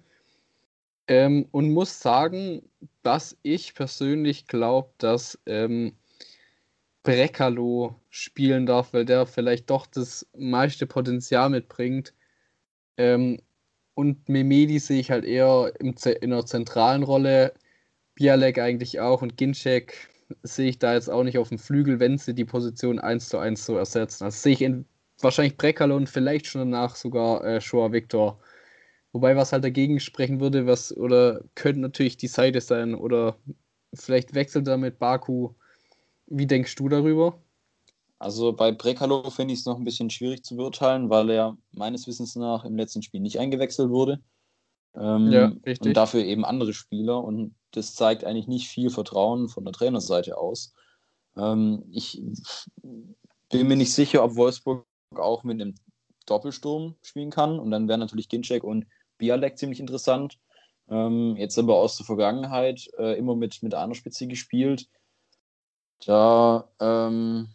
Ähm, 1.08 1.48
und 1.52 1.72
muss 1.72 2.02
sagen, 2.02 2.64
dass 3.02 3.38
ich 3.44 3.76
persönlich 3.76 4.48
glaube, 4.48 4.90
dass 4.98 5.40
ähm, 5.46 5.94
Brekalo 7.04 7.96
spielen 8.10 8.66
darf, 8.66 8.94
weil 8.94 9.06
der 9.06 9.26
vielleicht 9.26 9.70
doch 9.70 9.88
das 9.88 10.28
meiste 10.38 10.86
Potenzial 10.86 11.50
mitbringt. 11.50 12.14
Ähm, 12.98 13.40
und 13.94 14.28
Memedi 14.28 14.80
sehe 14.80 15.00
ich 15.00 15.12
halt 15.12 15.24
eher 15.24 15.72
im, 15.80 15.96
in 16.22 16.34
einer 16.34 16.46
zentralen 16.46 17.04
Rolle. 17.04 17.54
Bialek 18.15 18.60
eigentlich 18.60 19.00
auch 19.00 19.22
und 19.22 19.38
Ginczek 19.38 20.10
sehe 20.43 20.70
ich 20.70 20.79
da 20.79 20.93
jetzt 20.93 21.10
auch 21.10 21.24
nicht 21.24 21.38
auf 21.38 21.50
dem 21.50 21.60
Flügel, 21.60 22.00
wenn 22.00 22.17
sie 22.17 22.34
die 22.34 22.46
Position 22.46 23.00
1 23.00 23.29
zu 23.29 23.38
1 23.38 23.65
so 23.65 23.77
ersetzen. 23.77 24.24
Also 24.24 24.38
sehe 24.38 24.53
ich 24.53 24.62
in, 24.62 24.86
wahrscheinlich 25.20 25.58
Breckerle 25.58 25.96
und 25.96 26.10
vielleicht 26.10 26.48
schon 26.48 26.62
danach 26.62 26.96
sogar 26.96 27.43
äh, 27.43 27.62
Shoah 27.62 27.91
Victor. 27.91 28.39
Wobei 29.12 29.36
was 29.36 29.53
halt 29.53 29.63
dagegen 29.63 30.00
sprechen 30.00 30.39
würde, 30.39 30.65
was 30.65 30.96
oder 30.96 31.41
könnte 31.55 31.82
natürlich 31.82 32.17
die 32.17 32.27
Seite 32.27 32.62
sein 32.62 32.96
oder 32.96 33.38
vielleicht 33.93 34.34
wechselt 34.34 34.67
er 34.67 34.77
mit 34.77 34.98
Baku. 34.98 35.53
Wie 36.27 36.48
denkst 36.48 36.75
du 36.75 36.89
darüber? 36.89 37.39
Also 38.17 38.53
bei 38.53 38.72
Brekalo 38.72 39.29
finde 39.29 39.53
ich 39.53 39.60
es 39.60 39.65
noch 39.65 39.77
ein 39.77 39.84
bisschen 39.84 40.10
schwierig 40.10 40.43
zu 40.43 40.55
beurteilen, 40.55 41.10
weil 41.10 41.29
er 41.29 41.58
meines 41.74 42.08
Wissens 42.08 42.36
nach 42.36 42.65
im 42.65 42.77
letzten 42.77 43.03
Spiel 43.03 43.20
nicht 43.20 43.38
eingewechselt 43.38 43.89
wurde. 43.89 44.22
Ähm, 44.96 45.32
ja, 45.32 45.52
richtig. 45.66 45.88
Und 45.88 45.94
dafür 45.94 46.24
eben 46.24 46.46
andere 46.46 46.74
Spieler. 46.74 47.24
Und 47.24 47.56
das 47.72 47.96
zeigt 47.96 48.24
eigentlich 48.24 48.48
nicht 48.48 48.68
viel 48.68 48.90
Vertrauen 48.90 49.50
von 49.50 49.66
der 49.66 49.74
Trainerseite 49.74 50.38
aus. 50.38 50.74
Ähm, 51.36 51.84
ich 51.92 52.22
bin 53.50 53.68
mir 53.68 53.76
nicht 53.76 53.94
sicher, 53.94 54.24
ob 54.24 54.36
Wolfsburg 54.36 54.86
auch 55.16 55.44
mit 55.44 55.62
einem 55.62 55.76
Doppelsturm 56.26 56.96
spielen 57.02 57.32
kann. 57.32 57.60
Und 57.60 57.72
dann 57.72 57.88
wären 57.88 58.00
natürlich 58.00 58.30
Ginczek 58.30 58.64
und 58.64 58.86
Bialek 59.18 59.58
ziemlich 59.58 59.80
interessant. 59.80 60.38
Ähm, 60.90 61.36
jetzt 61.38 61.58
aber 61.58 61.78
aus 61.78 61.98
der 61.98 62.06
Vergangenheit 62.06 62.90
äh, 62.98 63.18
immer 63.18 63.36
mit, 63.36 63.64
mit 63.64 63.74
einer 63.74 63.96
Spitze 63.96 64.28
gespielt. 64.28 64.88
Da 66.06 66.68
ähm, 66.80 67.48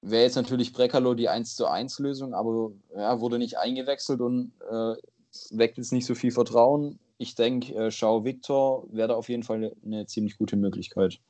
wäre 0.00 0.22
jetzt 0.22 0.36
natürlich 0.36 0.72
Brekalo 0.72 1.14
die 1.14 1.28
1 1.28 1.56
zu 1.56 1.66
1 1.66 1.98
Lösung, 1.98 2.34
aber 2.34 2.72
ja, 2.96 3.20
wurde 3.20 3.38
nicht 3.38 3.58
eingewechselt 3.58 4.20
und 4.20 4.52
äh, 4.70 4.94
weckt 5.50 5.78
jetzt 5.78 5.92
nicht 5.92 6.06
so 6.06 6.14
viel 6.14 6.30
Vertrauen. 6.30 6.98
ich 7.18 7.34
denke, 7.34 7.74
äh, 7.74 7.90
Schau 7.90 8.24
Victor 8.24 8.86
wäre 8.92 9.08
da 9.08 9.14
auf 9.14 9.28
jeden 9.28 9.42
Fall 9.42 9.74
eine 9.84 10.06
ziemlich 10.06 10.36
gute 10.36 10.56
Möglichkeit. 10.56 11.20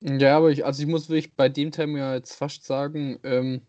Ja, 0.00 0.36
aber 0.36 0.50
ich, 0.50 0.64
also 0.64 0.82
ich 0.82 0.88
muss 0.88 1.10
wirklich 1.10 1.34
bei 1.34 1.48
dem 1.48 1.72
Thema 1.72 1.98
ja 1.98 2.14
jetzt 2.14 2.34
fast 2.34 2.64
sagen, 2.64 3.20
ähm, 3.22 3.62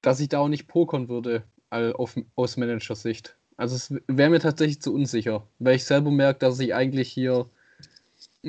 dass 0.00 0.20
ich 0.20 0.28
da 0.28 0.40
auch 0.40 0.48
nicht 0.48 0.68
pokern 0.68 1.08
würde 1.08 1.44
auf, 1.70 2.16
aus 2.34 2.56
Manager-Sicht. 2.56 3.36
Also 3.56 3.76
es 3.76 3.94
wäre 4.06 4.30
mir 4.30 4.40
tatsächlich 4.40 4.80
zu 4.80 4.92
unsicher, 4.92 5.46
weil 5.58 5.76
ich 5.76 5.84
selber 5.84 6.10
merke, 6.10 6.40
dass 6.40 6.60
ich 6.60 6.74
eigentlich 6.74 7.10
hier 7.10 7.48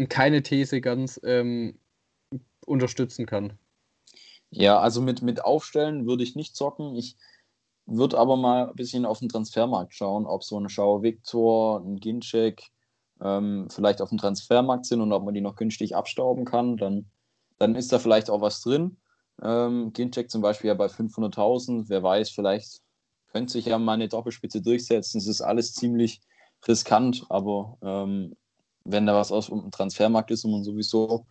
keine 0.09 0.41
These 0.41 0.81
ganz 0.81 1.19
ähm, 1.23 1.77
unterstützen 2.65 3.25
kann. 3.25 3.53
Ja, 4.49 4.79
also 4.79 5.01
mit, 5.01 5.21
mit 5.21 5.43
Aufstellen 5.43 6.05
würde 6.07 6.23
ich 6.23 6.35
nicht 6.35 6.55
zocken. 6.55 6.95
Ich 6.95 7.17
würde 7.85 8.17
aber 8.17 8.35
mal 8.35 8.69
ein 8.69 8.75
bisschen 8.75 9.05
auf 9.05 9.19
den 9.19 9.29
Transfermarkt 9.29 9.93
schauen, 9.93 10.25
ob 10.25 10.43
so 10.43 10.59
ein 10.59 10.69
Schau 10.69 11.03
Victor, 11.03 11.81
ein 11.81 11.97
Ginczek 11.97 12.71
ähm, 13.21 13.67
vielleicht 13.69 14.01
auf 14.01 14.09
dem 14.09 14.17
Transfermarkt 14.17 14.85
sind 14.85 15.01
und 15.01 15.13
ob 15.13 15.23
man 15.23 15.33
die 15.33 15.41
noch 15.41 15.55
günstig 15.55 15.95
abstauben 15.95 16.45
kann. 16.45 16.77
Dann, 16.77 17.05
dann 17.57 17.75
ist 17.75 17.91
da 17.93 17.99
vielleicht 17.99 18.29
auch 18.29 18.41
was 18.41 18.61
drin. 18.61 18.97
Ähm, 19.41 19.93
Ginczek 19.93 20.29
zum 20.29 20.41
Beispiel 20.41 20.69
ja 20.69 20.73
bei 20.73 20.87
500.000. 20.87 21.85
Wer 21.87 22.03
weiß, 22.03 22.29
vielleicht 22.29 22.81
könnte 23.31 23.53
sich 23.53 23.65
ja 23.65 23.77
mal 23.77 23.93
eine 23.93 24.07
Doppelspitze 24.09 24.61
durchsetzen. 24.61 25.17
Es 25.17 25.27
ist 25.27 25.41
alles 25.41 25.73
ziemlich 25.73 26.21
riskant, 26.67 27.25
aber 27.29 27.77
ähm, 27.81 28.35
wenn 28.83 29.05
da 29.05 29.15
was 29.15 29.31
aus 29.31 29.47
dem 29.47 29.71
Transfermarkt 29.71 30.31
ist 30.31 30.45
und 30.45 30.51
man 30.51 30.63
sowieso 30.63 31.25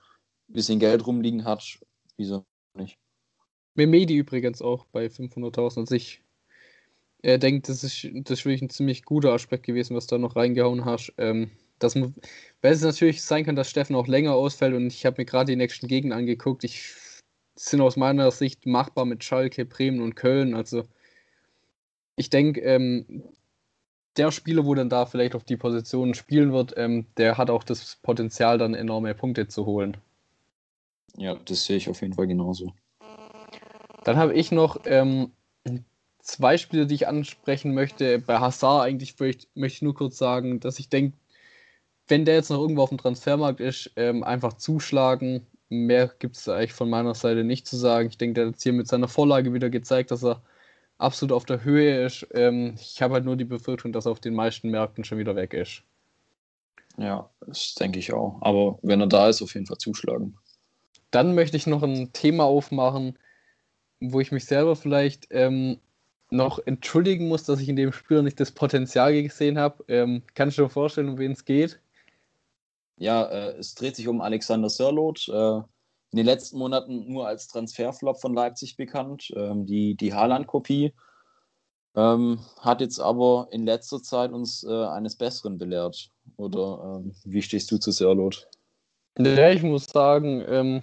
ein 0.48 0.52
bisschen 0.52 0.78
Geld 0.78 1.06
rumliegen 1.06 1.44
hat, 1.44 1.78
wieso 2.16 2.44
nicht? 2.74 2.98
Memedi 3.74 4.16
übrigens 4.16 4.62
auch 4.62 4.86
bei 4.92 5.06
500.000. 5.06 5.80
Also 5.80 5.94
ich 5.94 6.23
äh, 7.24 7.38
denke, 7.38 7.66
das 7.66 7.82
ist, 7.82 8.08
das 8.12 8.40
ist 8.40 8.44
wirklich 8.44 8.62
ein 8.62 8.70
ziemlich 8.70 9.04
guter 9.04 9.32
Aspekt 9.32 9.64
gewesen, 9.64 9.96
was 9.96 10.06
du 10.06 10.16
da 10.16 10.18
noch 10.20 10.36
reingehauen 10.36 10.84
hast. 10.84 11.12
Ähm, 11.18 11.50
dass 11.78 11.94
man, 11.94 12.14
weil 12.62 12.72
es 12.72 12.82
natürlich 12.82 13.22
sein 13.22 13.44
kann, 13.44 13.56
dass 13.56 13.68
Steffen 13.68 13.96
auch 13.96 14.06
länger 14.06 14.34
ausfällt 14.34 14.74
und 14.74 14.86
ich 14.86 15.04
habe 15.06 15.20
mir 15.20 15.24
gerade 15.24 15.50
die 15.50 15.56
nächsten 15.56 15.88
Gegner 15.88 16.16
angeguckt. 16.16 16.64
Ich 16.64 16.94
sind 17.56 17.80
aus 17.80 17.96
meiner 17.96 18.30
Sicht 18.30 18.66
machbar 18.66 19.04
mit 19.04 19.22
Schalke, 19.22 19.64
Bremen 19.64 20.00
und 20.00 20.16
Köln. 20.16 20.54
Also 20.54 20.84
ich 22.16 22.28
denke, 22.28 22.60
ähm, 22.60 23.22
der 24.16 24.30
Spieler, 24.30 24.64
wo 24.64 24.74
dann 24.74 24.88
da 24.88 25.06
vielleicht 25.06 25.34
auf 25.34 25.44
die 25.44 25.56
Position 25.56 26.14
spielen 26.14 26.52
wird, 26.52 26.74
ähm, 26.76 27.06
der 27.16 27.38
hat 27.38 27.50
auch 27.50 27.64
das 27.64 27.96
Potenzial, 28.02 28.58
dann 28.58 28.74
enorme 28.74 29.14
Punkte 29.14 29.48
zu 29.48 29.66
holen. 29.66 29.96
Ja, 31.16 31.36
das 31.36 31.64
sehe 31.64 31.76
ich 31.76 31.88
auf 31.88 32.00
jeden 32.02 32.14
Fall 32.14 32.26
genauso. 32.26 32.72
Dann 34.04 34.16
habe 34.16 34.34
ich 34.34 34.52
noch 34.52 34.80
ähm, 34.84 35.30
zwei 36.24 36.56
Spiele, 36.58 36.86
die 36.86 36.94
ich 36.96 37.06
ansprechen 37.06 37.74
möchte. 37.74 38.18
Bei 38.18 38.38
Hazard 38.38 38.84
eigentlich 38.84 39.18
möchte, 39.20 39.46
ich 39.54 39.82
nur 39.82 39.94
kurz 39.94 40.18
sagen, 40.18 40.58
dass 40.58 40.78
ich 40.78 40.88
denke, 40.88 41.16
wenn 42.08 42.24
der 42.24 42.34
jetzt 42.34 42.50
noch 42.50 42.60
irgendwo 42.60 42.82
auf 42.82 42.88
dem 42.88 42.98
Transfermarkt 42.98 43.60
ist, 43.60 43.92
ähm, 43.96 44.24
einfach 44.24 44.54
zuschlagen. 44.54 45.46
Mehr 45.68 46.12
gibt 46.18 46.36
es 46.36 46.48
eigentlich 46.48 46.72
von 46.72 46.90
meiner 46.90 47.14
Seite 47.14 47.44
nicht 47.44 47.66
zu 47.66 47.76
sagen. 47.76 48.08
Ich 48.08 48.18
denke, 48.18 48.34
der 48.34 48.46
hat 48.46 48.54
jetzt 48.54 48.62
hier 48.62 48.72
mit 48.72 48.88
seiner 48.88 49.08
Vorlage 49.08 49.54
wieder 49.54 49.70
gezeigt, 49.70 50.10
dass 50.10 50.24
er 50.24 50.42
absolut 50.98 51.32
auf 51.32 51.44
der 51.44 51.64
Höhe 51.64 52.04
ist. 52.04 52.26
Ähm, 52.32 52.74
ich 52.78 53.00
habe 53.02 53.14
halt 53.14 53.24
nur 53.24 53.36
die 53.36 53.44
Befürchtung, 53.44 53.92
dass 53.92 54.06
er 54.06 54.12
auf 54.12 54.20
den 54.20 54.34
meisten 54.34 54.70
Märkten 54.70 55.04
schon 55.04 55.18
wieder 55.18 55.36
weg 55.36 55.54
ist. 55.54 55.82
Ja, 56.96 57.28
das 57.40 57.74
denke 57.74 57.98
ich 57.98 58.12
auch. 58.12 58.38
Aber 58.40 58.78
wenn 58.82 59.00
er 59.00 59.06
da 59.06 59.28
ist, 59.28 59.42
auf 59.42 59.54
jeden 59.54 59.66
Fall 59.66 59.78
zuschlagen. 59.78 60.36
Dann 61.10 61.34
möchte 61.34 61.56
ich 61.56 61.66
noch 61.66 61.82
ein 61.82 62.12
Thema 62.12 62.44
aufmachen, 62.44 63.18
wo 64.00 64.20
ich 64.20 64.32
mich 64.32 64.44
selber 64.44 64.76
vielleicht 64.76 65.28
ähm, 65.30 65.78
noch 66.34 66.58
entschuldigen 66.66 67.28
muss, 67.28 67.44
dass 67.44 67.60
ich 67.60 67.68
in 67.68 67.76
dem 67.76 67.92
Spiel 67.92 68.22
nicht 68.22 68.40
das 68.40 68.52
Potenzial 68.52 69.12
gesehen 69.22 69.58
habe. 69.58 69.84
Ähm, 69.88 70.22
kannst 70.34 70.58
du 70.58 70.62
dir 70.62 70.68
vorstellen, 70.68 71.08
um 71.08 71.18
wen 71.18 71.32
es 71.32 71.44
geht? 71.44 71.80
Ja, 72.96 73.24
äh, 73.24 73.56
es 73.56 73.74
dreht 73.74 73.96
sich 73.96 74.08
um 74.08 74.20
Alexander 74.20 74.68
Sörloth. 74.68 75.28
Äh, 75.28 75.56
in 76.10 76.18
den 76.18 76.26
letzten 76.26 76.58
Monaten 76.58 77.12
nur 77.12 77.26
als 77.26 77.48
Transferflop 77.48 78.20
von 78.20 78.34
Leipzig 78.34 78.76
bekannt. 78.76 79.32
Ähm, 79.36 79.66
die 79.66 79.96
die 79.96 80.14
Haaland-Kopie 80.14 80.92
ähm, 81.96 82.40
hat 82.60 82.80
jetzt 82.80 83.00
aber 83.00 83.48
in 83.50 83.64
letzter 83.64 84.02
Zeit 84.02 84.32
uns 84.32 84.64
äh, 84.64 84.86
eines 84.86 85.16
Besseren 85.16 85.58
belehrt. 85.58 86.10
Oder 86.36 87.00
ähm, 87.00 87.14
wie 87.24 87.42
stehst 87.42 87.70
du 87.70 87.78
zu 87.78 87.90
Sörloth? 87.90 88.48
Ja, 89.18 89.50
ich 89.50 89.62
muss 89.62 89.86
sagen, 89.86 90.44
ähm, 90.48 90.82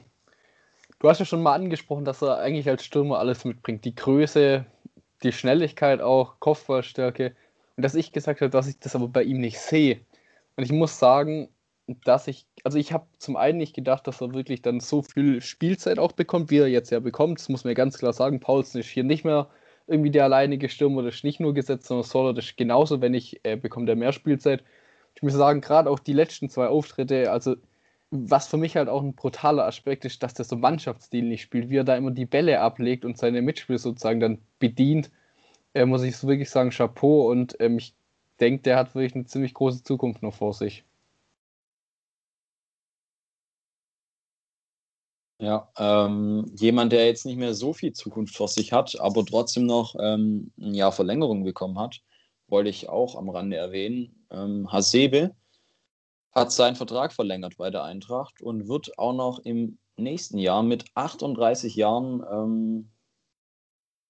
du 1.00 1.10
hast 1.10 1.20
ja 1.20 1.26
schon 1.26 1.44
mal 1.44 1.54
angesprochen, 1.54 2.06
dass 2.06 2.22
er 2.22 2.38
eigentlich 2.38 2.70
als 2.70 2.84
Stürmer 2.84 3.20
alles 3.20 3.44
mitbringt. 3.44 3.84
Die 3.84 3.96
Größe, 3.96 4.66
die 5.24 5.32
Schnelligkeit 5.32 6.02
auch, 6.02 6.40
Kopfballstärke. 6.40 7.36
Und 7.78 7.84
dass 7.84 7.96
ich 7.96 8.12
gesagt 8.12 8.42
habe, 8.42 8.50
dass 8.50 8.68
ich 8.68 8.80
das 8.80 8.96
aber 8.96 9.08
bei 9.08 9.24
ihm 9.24 9.40
nicht 9.40 9.60
sehe. 9.60 10.02
Und 10.56 10.64
ich 10.64 10.72
muss 10.72 11.00
sagen, 11.00 11.50
dass 12.06 12.28
ich, 12.28 12.46
also 12.64 12.78
ich 12.78 12.94
habe 12.94 13.08
zum 13.18 13.36
einen 13.36 13.58
nicht 13.58 13.76
gedacht, 13.76 14.08
dass 14.08 14.22
er 14.22 14.34
wirklich 14.34 14.62
dann 14.62 14.80
so 14.80 15.02
viel 15.02 15.42
Spielzeit 15.42 16.00
auch 16.00 16.12
bekommt, 16.12 16.52
wie 16.52 16.58
er 16.58 16.68
jetzt 16.68 16.92
ja 16.92 17.00
bekommt. 17.00 17.40
Das 17.40 17.50
muss 17.50 17.64
man 17.64 17.74
ganz 17.76 17.98
klar 17.98 18.14
sagen. 18.14 18.40
Paulsen 18.40 18.82
ist 18.82 18.90
hier 18.90 19.04
nicht 19.04 19.26
mehr 19.26 19.48
irgendwie 19.88 20.12
der 20.12 20.26
alleinige 20.26 20.70
Stürmer, 20.70 21.04
das 21.04 21.16
ist 21.16 21.24
nicht 21.24 21.40
nur 21.40 21.54
gesetzt, 21.54 21.88
sondern 21.88 22.06
Soller, 22.06 22.34
das 22.34 22.46
ist 22.46 22.58
genauso, 22.58 23.02
wenn 23.02 23.14
ich, 23.14 23.42
äh, 23.44 23.58
bekommt 23.58 23.90
er 23.90 23.96
mehr 23.96 24.14
Spielzeit. 24.14 24.64
Ich 25.16 25.22
muss 25.22 25.34
sagen, 25.34 25.62
gerade 25.62 25.90
auch 25.90 26.00
die 26.00 26.14
letzten 26.14 26.50
zwei 26.50 26.68
Auftritte, 26.68 27.32
also 27.32 27.56
was 28.12 28.48
für 28.48 28.58
mich 28.58 28.76
halt 28.76 28.90
auch 28.90 29.02
ein 29.02 29.16
brutaler 29.16 29.66
Aspekt 29.66 30.06
ist, 30.06 30.22
dass 30.24 30.34
der 30.34 30.46
so 30.46 30.58
Mannschaftsstil 30.58 31.24
nicht 31.24 31.42
spielt, 31.44 31.70
wie 31.70 31.78
er 31.78 31.84
da 31.86 31.96
immer 31.96 32.12
die 32.12 32.26
Bälle 32.26 32.60
ablegt 32.62 33.06
und 33.06 33.18
seine 33.18 33.42
Mitspieler 33.42 33.80
sozusagen 33.80 34.20
dann 34.20 34.40
bedient, 34.60 35.12
äh, 35.74 35.86
muss 35.86 36.04
ich 36.04 36.18
so 36.18 36.28
wirklich 36.28 36.50
sagen, 36.50 36.72
Chapeau 36.72 37.30
und 37.32 37.56
ähm, 37.62 37.78
ich 37.78 37.96
denke, 38.40 38.64
der 38.64 38.78
hat 38.78 38.96
wirklich 38.96 39.16
eine 39.16 39.26
ziemlich 39.26 39.54
große 39.56 39.84
Zukunft 39.84 40.24
noch 40.24 40.36
vor 40.36 40.54
sich. 40.54 40.86
Ja, 45.40 45.72
ähm, 45.78 46.46
jemand, 46.60 46.92
der 46.94 47.08
jetzt 47.08 47.26
nicht 47.26 47.38
mehr 47.38 47.54
so 47.56 47.74
viel 47.74 47.94
Zukunft 47.94 48.36
vor 48.36 48.48
sich 48.48 48.74
hat, 48.74 49.00
aber 49.00 49.26
trotzdem 49.26 49.66
noch 49.66 49.96
ähm, 50.00 50.52
ein 50.60 50.76
Jahr 50.76 50.92
Verlängerung 50.92 51.44
bekommen 51.44 51.80
hat, 51.80 52.02
wollte 52.48 52.70
ich 52.70 52.90
auch 52.90 53.16
am 53.16 53.28
Rande 53.30 53.58
erwähnen. 53.58 54.26
Ähm, 54.30 54.72
Hasebe 54.72 55.36
hat 56.32 56.52
seinen 56.52 56.76
Vertrag 56.76 57.14
verlängert 57.14 57.58
bei 57.58 57.70
der 57.70 57.84
Eintracht 57.84 58.42
und 58.42 58.68
wird 58.68 58.98
auch 58.98 59.14
noch 59.14 59.40
im 59.40 59.78
nächsten 59.98 60.38
Jahr 60.38 60.64
mit 60.64 60.86
38 60.96 61.76
Jahren 61.76 62.24
ähm, 62.32 62.92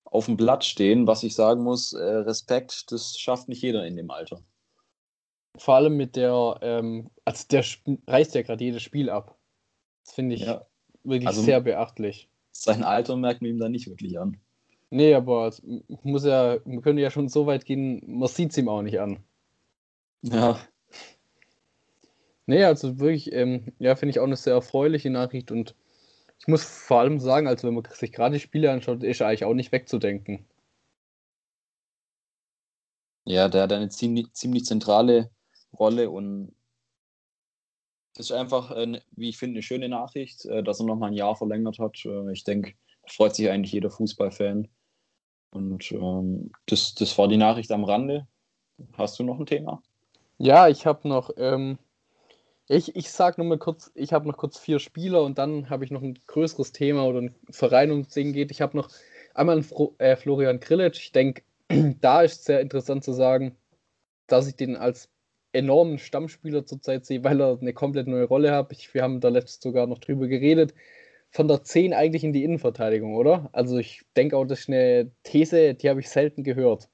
auf 0.04 0.25
dem 0.25 0.38
Blatt 0.38 0.63
stehen, 0.66 1.08
was 1.08 1.24
ich 1.24 1.36
sagen 1.36 1.63
muss, 1.63 1.94
äh, 1.94 2.04
Respekt, 2.04 2.92
das 2.92 3.18
schafft 3.18 3.48
nicht 3.48 3.62
jeder 3.62 3.86
in 3.86 3.96
dem 3.96 4.12
Alter. 4.12 4.44
Vor 5.58 5.75
allem 5.75 5.98
mit 5.98 6.16
der, 6.16 6.60
ähm, 6.62 7.10
also 7.25 7.46
der 7.50 7.66
reißt 8.08 8.36
ja 8.36 8.42
gerade 8.42 8.63
jedes 8.63 8.84
Spiel 8.84 9.10
ab. 9.10 9.38
Das 10.06 10.13
finde 10.13 10.36
ich 10.36 10.42
ja 10.42 10.66
wirklich 11.04 11.28
also, 11.28 11.42
sehr 11.42 11.62
beachtlich. 11.62 12.30
Sein 12.51 12.84
Alter 12.84 13.16
merkt 13.16 13.42
man 13.42 13.51
ihm 13.51 13.60
da 13.60 13.70
nicht 13.70 13.88
wirklich 13.88 14.20
an. 14.20 14.38
Nee, 14.90 15.13
aber 15.13 15.54
muss 16.04 16.25
ja, 16.25 16.58
man 16.66 16.82
könnte 16.82 17.01
ja 17.01 17.10
schon 17.10 17.30
so 17.30 17.46
weit 17.46 17.66
gehen, 17.66 18.01
man 18.06 18.28
sieht 18.28 18.51
es 18.51 18.58
ihm 18.58 18.68
auch 18.68 18.82
nicht 18.82 19.00
an. 19.00 19.24
Ja. 20.22 20.60
Nee, 22.46 22.64
also 22.64 23.00
wirklich, 23.00 23.32
ähm, 23.34 23.74
ja, 23.80 23.96
finde 23.96 24.12
ich 24.12 24.20
auch 24.20 24.26
eine 24.26 24.36
sehr 24.36 24.54
erfreuliche 24.54 25.10
Nachricht 25.10 25.52
und 25.52 25.76
ich 26.40 26.48
muss 26.48 26.64
vor 26.64 27.00
allem 27.00 27.20
sagen, 27.20 27.48
also 27.48 27.68
wenn 27.68 27.76
man 27.76 27.84
sich 27.92 28.12
gerade 28.12 28.34
die 28.34 28.40
Spiele 28.40 28.72
anschaut, 28.72 29.04
ist 29.04 29.22
er 29.22 29.28
eigentlich 29.28 29.46
auch 29.46 29.54
nicht 29.54 29.72
wegzudenken. 29.72 30.46
Ja, 33.26 33.48
der 33.48 33.64
hat 33.64 33.74
eine 33.74 33.90
ziemlich, 33.90 34.34
ziemlich 34.34 34.66
zentrale 34.66 35.30
Rolle 35.78 36.10
und 36.10 36.56
das 38.16 38.30
ist 38.30 38.36
einfach, 38.36 38.72
äh, 38.72 39.00
wie 39.12 39.30
ich 39.30 39.38
finde, 39.38 39.56
eine 39.56 39.64
schöne 39.64 39.88
Nachricht, 39.88 40.46
äh, 40.46 40.64
dass 40.64 40.80
er 40.80 40.86
noch 40.86 40.98
mal 40.98 41.08
ein 41.08 41.14
Jahr 41.14 41.36
verlängert 41.36 41.80
hat. 41.80 42.04
Äh, 42.06 42.32
ich 42.32 42.44
denke, 42.44 42.74
freut 43.08 43.36
sich 43.36 43.50
eigentlich 43.50 43.72
jeder 43.72 43.90
Fußballfan. 43.90 44.68
Und 45.52 45.92
ähm, 45.92 46.52
das, 46.66 46.96
das 46.96 47.18
war 47.18 47.28
die 47.28 47.38
Nachricht 47.38 47.72
am 47.72 47.84
Rande. 47.84 48.28
Hast 48.94 49.20
du 49.20 49.24
noch 49.24 49.40
ein 49.40 49.46
Thema? 49.46 49.82
Ja, 50.38 50.68
ich 50.68 50.86
habe 50.86 51.08
noch, 51.08 51.30
ähm, 51.38 51.78
ich, 52.68 52.96
ich 52.96 53.12
sag 53.12 53.38
nur 53.38 53.48
mal 53.48 53.58
kurz, 53.58 53.91
ich 53.96 54.13
habe 54.13 54.27
noch 54.27 54.38
kurz 54.38 54.58
vier 54.58 54.80
Spieler 54.80 55.24
und 55.24 55.38
dann 55.38 55.70
habe 55.70 55.86
ich 55.86 55.91
noch 55.91 56.01
ein 56.01 56.18
größeres 56.27 56.72
Thema 56.72 57.06
oder 57.06 57.22
ein 57.22 57.36
Verein, 57.50 57.91
um 57.91 58.08
den 58.08 58.34
geht. 58.34 58.51
Ich 58.51 58.62
habe 58.62 58.77
noch 58.77 58.89
einmal 59.34 59.56
einen 59.58 59.63
Fro 59.63 59.96
äh, 59.98 60.15
Florian 60.15 60.60
Grillitsch. 60.60 61.00
Ich 61.01 61.12
denke, 61.12 61.44
da 62.01 62.22
ist 62.22 62.46
sehr 62.46 62.62
interessant 62.62 63.03
zu 63.03 63.13
sagen, 63.13 63.58
dass 64.27 64.48
ich 64.48 64.56
den 64.56 64.77
als 64.77 65.10
enormen 65.53 66.00
Stammspieler 66.00 66.65
zurzeit 66.65 67.06
sehe, 67.06 67.24
weil 67.24 67.41
er 67.41 67.60
eine 67.60 67.74
komplett 67.74 68.08
neue 68.08 68.25
Rolle 68.25 68.51
hat. 68.53 68.72
Ich, 68.72 68.94
wir 68.94 69.03
haben 69.03 69.20
da 69.20 69.30
letztens 69.30 69.62
sogar 69.63 69.88
noch 69.88 70.00
drüber 70.00 70.27
geredet. 70.27 70.74
Von 71.32 71.48
der 71.48 71.63
10 71.63 71.94
eigentlich 71.94 72.24
in 72.24 72.34
die 72.34 72.44
Innenverteidigung, 72.44 73.15
oder? 73.15 73.50
Also 73.53 73.77
ich 73.77 74.03
denke 74.18 74.38
auch, 74.38 74.46
das 74.46 74.62
ist 74.62 74.70
eine 74.70 75.12
These, 75.24 75.75
die 75.75 75.89
habe 75.89 76.01
ich 76.01 76.10
selten 76.10 76.44
gehört. 76.44 76.89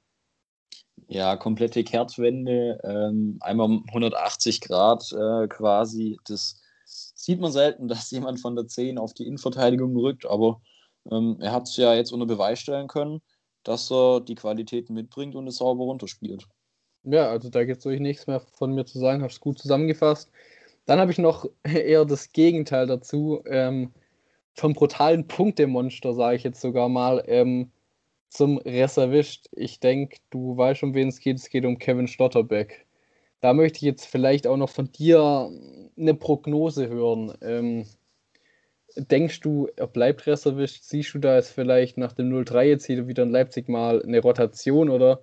Ja, 1.10 1.36
komplette 1.36 1.84
Kehrtwende, 1.84 2.78
ähm, 2.84 3.38
einmal 3.40 3.80
180 3.88 4.60
Grad 4.60 5.10
äh, 5.12 5.48
quasi. 5.48 6.18
Das 6.26 6.60
sieht 6.84 7.40
man 7.40 7.50
selten, 7.50 7.88
dass 7.88 8.10
jemand 8.10 8.40
von 8.40 8.54
der 8.54 8.66
10 8.68 8.98
auf 8.98 9.14
die 9.14 9.26
Innenverteidigung 9.26 9.96
rückt, 9.96 10.26
aber 10.26 10.60
ähm, 11.10 11.38
er 11.40 11.52
hat 11.52 11.66
es 11.66 11.76
ja 11.78 11.94
jetzt 11.94 12.12
unter 12.12 12.26
Beweis 12.26 12.60
stellen 12.60 12.88
können, 12.88 13.22
dass 13.62 13.90
er 13.90 14.20
die 14.20 14.34
Qualitäten 14.34 14.92
mitbringt 14.92 15.34
und 15.34 15.46
es 15.46 15.56
sauber 15.56 15.84
runterspielt. 15.84 16.46
Ja, 17.04 17.30
also 17.30 17.48
da 17.48 17.64
gibt 17.64 17.78
es 17.78 17.86
euch 17.86 18.00
nichts 18.00 18.26
mehr 18.26 18.40
von 18.40 18.74
mir 18.74 18.84
zu 18.84 18.98
sagen, 18.98 19.22
hast 19.22 19.40
gut 19.40 19.58
zusammengefasst. 19.58 20.30
Dann 20.84 21.00
habe 21.00 21.10
ich 21.10 21.18
noch 21.18 21.46
eher 21.64 22.04
das 22.04 22.32
Gegenteil 22.32 22.86
dazu. 22.86 23.42
Ähm, 23.46 23.92
vom 24.52 24.74
brutalen 24.74 25.26
Punktemonster, 25.26 26.12
sage 26.12 26.36
ich 26.36 26.42
jetzt 26.42 26.60
sogar 26.60 26.88
mal, 26.90 27.22
ähm, 27.26 27.70
zum 28.28 28.58
Reservist. 28.58 29.48
Ich 29.52 29.80
denke, 29.80 30.18
du 30.30 30.56
weißt, 30.56 30.82
um 30.82 30.94
wen 30.94 31.08
es 31.08 31.20
geht. 31.20 31.38
Es 31.38 31.48
geht 31.50 31.64
um 31.64 31.78
Kevin 31.78 32.08
Schlotterbeck. 32.08 32.86
Da 33.40 33.52
möchte 33.54 33.76
ich 33.76 33.82
jetzt 33.82 34.06
vielleicht 34.06 34.46
auch 34.46 34.56
noch 34.56 34.70
von 34.70 34.90
dir 34.90 35.50
eine 35.96 36.14
Prognose 36.14 36.88
hören. 36.88 37.36
Ähm, 37.40 37.86
denkst 38.96 39.40
du, 39.40 39.68
er 39.76 39.86
bleibt 39.86 40.26
Reservist? 40.26 40.88
Siehst 40.88 41.14
du 41.14 41.18
da 41.18 41.36
jetzt 41.36 41.50
vielleicht 41.50 41.98
nach 41.98 42.12
dem 42.12 42.30
0-3 42.30 42.62
jetzt 42.64 42.86
hier 42.86 43.06
wieder 43.06 43.22
in 43.22 43.30
Leipzig 43.30 43.68
mal 43.68 44.02
eine 44.02 44.20
Rotation 44.20 44.90
oder 44.90 45.22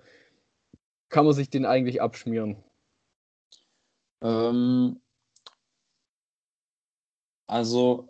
kann 1.08 1.24
man 1.26 1.34
sich 1.34 1.50
den 1.50 1.66
eigentlich 1.66 2.00
abschmieren? 2.00 2.62
Ähm, 4.22 5.00
also, 7.46 8.08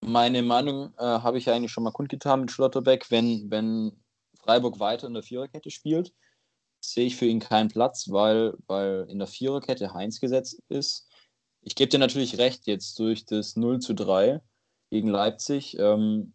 meine 0.00 0.42
Meinung 0.42 0.92
äh, 0.98 1.02
habe 1.02 1.38
ich 1.38 1.46
ja 1.46 1.54
eigentlich 1.54 1.72
schon 1.72 1.84
mal 1.84 1.92
kundgetan 1.92 2.40
mit 2.40 2.50
Schlotterbeck. 2.50 3.10
Wenn, 3.10 3.50
wenn 3.50 4.01
Freiburg 4.42 4.78
weiter 4.80 5.06
in 5.06 5.14
der 5.14 5.22
Viererkette 5.22 5.70
spielt, 5.70 6.12
sehe 6.80 7.06
ich 7.06 7.16
für 7.16 7.26
ihn 7.26 7.40
keinen 7.40 7.68
Platz, 7.68 8.10
weil, 8.10 8.54
weil 8.66 9.06
in 9.08 9.18
der 9.18 9.28
Viererkette 9.28 9.94
Heinz 9.94 10.20
gesetzt 10.20 10.60
ist. 10.68 11.08
Ich 11.62 11.76
gebe 11.76 11.88
dir 11.88 11.98
natürlich 11.98 12.38
recht, 12.38 12.66
jetzt 12.66 12.98
durch 12.98 13.24
das 13.24 13.56
0 13.56 13.78
zu 13.78 13.94
3 13.94 14.40
gegen 14.90 15.08
Leipzig. 15.08 15.78
Ähm, 15.78 16.34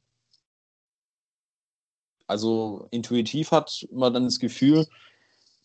also 2.28 2.88
intuitiv 2.92 3.52
hat 3.52 3.88
man 3.92 4.14
dann 4.14 4.26
das 4.26 4.40
Gefühl, 4.40 4.88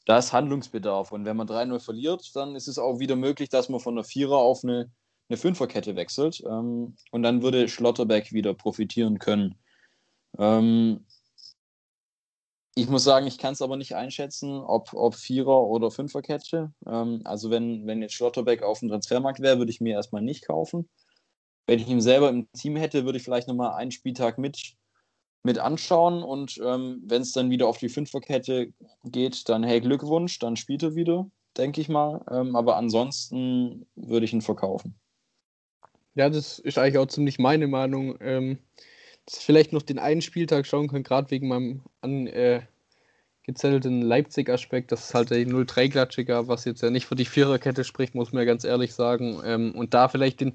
da 0.07 0.19
ist 0.19 0.33
Handlungsbedarf. 0.33 1.13
Und 1.13 1.25
wenn 1.25 1.37
man 1.37 1.47
3-0 1.47 1.79
verliert, 1.81 2.35
dann 2.35 2.57
ist 2.57 2.69
es 2.69 2.79
auch 2.79 2.99
wieder 2.99 3.17
möglich, 3.17 3.49
dass 3.49 3.69
man 3.69 3.81
von 3.81 3.95
der 3.95 4.05
Vierer 4.05 4.37
auf 4.37 4.65
eine, 4.65 4.91
eine 5.29 5.37
Fünferkette 5.37 5.95
wechselt. 5.97 6.43
Ähm, 6.45 6.97
und 7.13 7.23
dann 7.23 7.43
würde 7.43 7.69
Schlotterbeck 7.69 8.33
wieder 8.33 8.55
profitieren 8.55 9.19
können. 9.19 9.57
Ähm, 10.39 11.05
ich 12.75 12.89
muss 12.89 13.05
sagen, 13.05 13.27
ich 13.27 13.39
kann 13.39 13.53
es 13.53 13.63
aber 13.63 13.77
nicht 13.77 13.95
einschätzen, 13.95 14.61
ob, 14.61 14.95
ob 14.95 15.15
Vierer- 15.15 15.67
oder 15.67 15.91
Fünferkette. 15.91 16.73
Ähm, 16.87 17.21
also 17.25 17.51
wenn, 17.51 17.87
wenn 17.87 18.01
jetzt 18.01 18.15
Schlotterbeck 18.15 18.63
auf 18.63 18.81
dem 18.81 18.89
Transfermarkt 18.89 19.41
wäre, 19.41 19.59
würde 19.59 19.71
ich 19.71 19.81
mir 19.81 19.95
erstmal 19.95 20.23
nicht 20.23 20.47
kaufen. 20.47 20.89
Wenn 21.67 21.79
ich 21.79 21.89
ihn 21.89 22.01
selber 22.01 22.31
im 22.31 22.51
Team 22.53 22.77
hätte, 22.77 23.05
würde 23.05 23.19
ich 23.19 23.25
vielleicht 23.25 23.47
nochmal 23.47 23.75
einen 23.75 23.91
Spieltag 23.91 24.39
mit, 24.39 24.75
mit 25.43 25.59
anschauen 25.59 26.23
und 26.23 26.59
ähm, 26.65 27.03
wenn 27.05 27.23
es 27.23 27.33
dann 27.33 27.51
wieder 27.51 27.69
auf 27.69 27.79
die 27.79 27.91
Fünferkette 27.91 28.73
geht, 29.05 29.49
dann 29.49 29.63
hey 29.63 29.81
Glückwunsch, 29.81 30.39
dann 30.39 30.57
spielt 30.57 30.83
er 30.83 30.95
wieder, 30.95 31.31
denke 31.57 31.81
ich 31.81 31.89
mal. 31.89 32.25
Ähm, 32.31 32.57
aber 32.57 32.77
ansonsten 32.77 33.87
würde 33.97 34.25
ich 34.25 34.33
ihn 34.33 34.41
verkaufen. 34.41 34.95
Ja, 36.15 36.31
das 36.31 36.59
ist 36.59 36.79
eigentlich 36.79 36.99
auch 36.99 37.07
ziemlich 37.07 37.39
meine 37.39 37.69
Meinung. 37.69 38.17
Ähm, 38.21 38.59
vielleicht 39.29 39.73
noch 39.73 39.83
den 39.83 39.99
einen 39.99 40.23
Spieltag 40.23 40.67
schauen 40.67 40.89
kann, 40.89 41.03
gerade 41.03 41.31
wegen 41.31 41.49
meinem 41.49 41.83
angezettelten 42.01 44.03
äh, 44.03 44.05
Leipzig-Aspekt, 44.05 44.93
dass 44.93 45.09
es 45.09 45.15
halt 45.15 45.31
die 45.31 45.47
0-3-Klatsche 45.47 46.25
gab, 46.25 46.49
was 46.49 46.65
jetzt 46.65 46.83
ja 46.83 46.91
nicht 46.91 47.07
für 47.07 47.15
die 47.15 47.25
Viererkette 47.25 47.85
spricht, 47.85 48.15
muss 48.15 48.33
man 48.33 48.43
ja 48.43 48.47
ganz 48.47 48.65
ehrlich 48.65 48.95
sagen. 48.95 49.41
Ähm, 49.45 49.73
und 49.73 49.95
da 49.95 50.09
vielleicht 50.09 50.41
den 50.41 50.55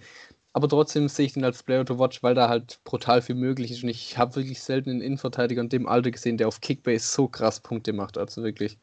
aber 0.57 0.69
trotzdem 0.69 1.07
sehe 1.07 1.27
ich 1.27 1.33
den 1.33 1.43
als 1.43 1.61
Player 1.61 1.85
to 1.85 1.99
Watch, 1.99 2.23
weil 2.23 2.33
da 2.33 2.49
halt 2.49 2.79
brutal 2.83 3.21
viel 3.21 3.35
möglich 3.35 3.69
ist. 3.69 3.83
Und 3.83 3.89
ich 3.89 4.17
habe 4.17 4.37
wirklich 4.37 4.59
selten 4.59 4.89
einen 4.89 5.01
Innenverteidiger 5.01 5.61
in 5.61 5.69
dem 5.69 5.85
Alter 5.85 6.09
gesehen, 6.09 6.37
der 6.37 6.47
auf 6.47 6.61
Kickbase 6.61 7.07
so 7.07 7.27
krass 7.27 7.59
Punkte 7.59 7.93
macht. 7.93 8.17
Also 8.17 8.41
wirklich, 8.41 8.79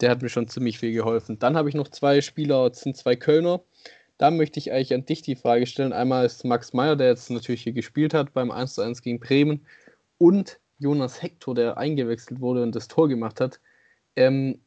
der 0.00 0.10
hat 0.10 0.22
mir 0.22 0.28
schon 0.28 0.48
ziemlich 0.48 0.80
viel 0.80 0.92
geholfen. 0.92 1.38
Dann 1.38 1.56
habe 1.56 1.68
ich 1.68 1.76
noch 1.76 1.86
zwei 1.86 2.20
Spieler, 2.20 2.68
das 2.68 2.80
sind 2.80 2.96
zwei 2.96 3.14
Kölner. 3.14 3.62
Da 4.18 4.30
möchte 4.30 4.58
ich 4.60 4.72
eigentlich 4.72 4.94
an 4.94 5.04
dich 5.06 5.22
die 5.22 5.36
Frage 5.36 5.66
stellen. 5.66 5.92
Einmal 5.92 6.24
ist 6.26 6.44
Max 6.44 6.72
Meyer, 6.72 6.96
der 6.96 7.08
jetzt 7.08 7.30
natürlich 7.30 7.62
hier 7.62 7.72
gespielt 7.72 8.14
hat 8.14 8.32
beim 8.32 8.50
1:1 8.50 9.02
gegen 9.02 9.20
Bremen. 9.20 9.66
Und 10.18 10.60
Jonas 10.78 11.22
Hector, 11.22 11.54
der 11.54 11.76
eingewechselt 11.78 12.40
wurde 12.40 12.62
und 12.62 12.74
das 12.74 12.88
Tor 12.88 13.08
gemacht 13.08 13.40
hat. 13.40 13.60
Ähm, 14.16 14.60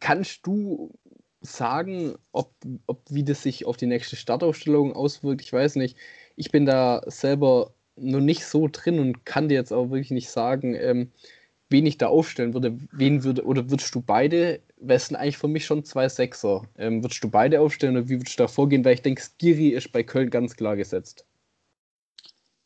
kannst 0.00 0.46
du 0.46 0.92
sagen, 1.40 2.14
ob, 2.32 2.54
ob 2.86 3.02
wie 3.10 3.24
das 3.24 3.42
sich 3.42 3.64
auf 3.66 3.76
die 3.76 3.86
nächste 3.86 4.16
Startaufstellung 4.16 4.92
auswirkt. 4.94 5.42
Ich 5.42 5.52
weiß 5.52 5.76
nicht. 5.76 5.96
Ich 6.36 6.50
bin 6.50 6.66
da 6.66 7.02
selber 7.06 7.74
noch 7.96 8.20
nicht 8.20 8.44
so 8.44 8.68
drin 8.70 8.98
und 8.98 9.24
kann 9.24 9.48
dir 9.48 9.54
jetzt 9.54 9.72
auch 9.72 9.90
wirklich 9.90 10.10
nicht 10.10 10.30
sagen, 10.30 10.74
ähm, 10.74 11.12
wen 11.70 11.86
ich 11.86 11.98
da 11.98 12.08
aufstellen 12.08 12.54
würde. 12.54 12.78
Wen 12.92 13.24
würde, 13.24 13.44
oder 13.44 13.70
würdest 13.70 13.94
du 13.94 14.00
beide, 14.02 14.60
wären 14.80 15.16
eigentlich 15.16 15.38
für 15.38 15.48
mich 15.48 15.66
schon 15.66 15.84
zwei 15.84 16.08
Sechser. 16.08 16.62
Ähm, 16.76 17.02
würdest 17.02 17.22
du 17.22 17.30
beide 17.30 17.60
aufstellen 17.60 17.96
oder 17.96 18.08
wie 18.08 18.20
würdest 18.20 18.38
du 18.38 18.44
da 18.44 18.48
vorgehen? 18.48 18.84
Weil 18.84 18.94
ich 18.94 19.02
denke, 19.02 19.22
Skiri 19.22 19.68
ist 19.70 19.92
bei 19.92 20.02
Köln 20.02 20.30
ganz 20.30 20.56
klar 20.56 20.76
gesetzt. 20.76 21.26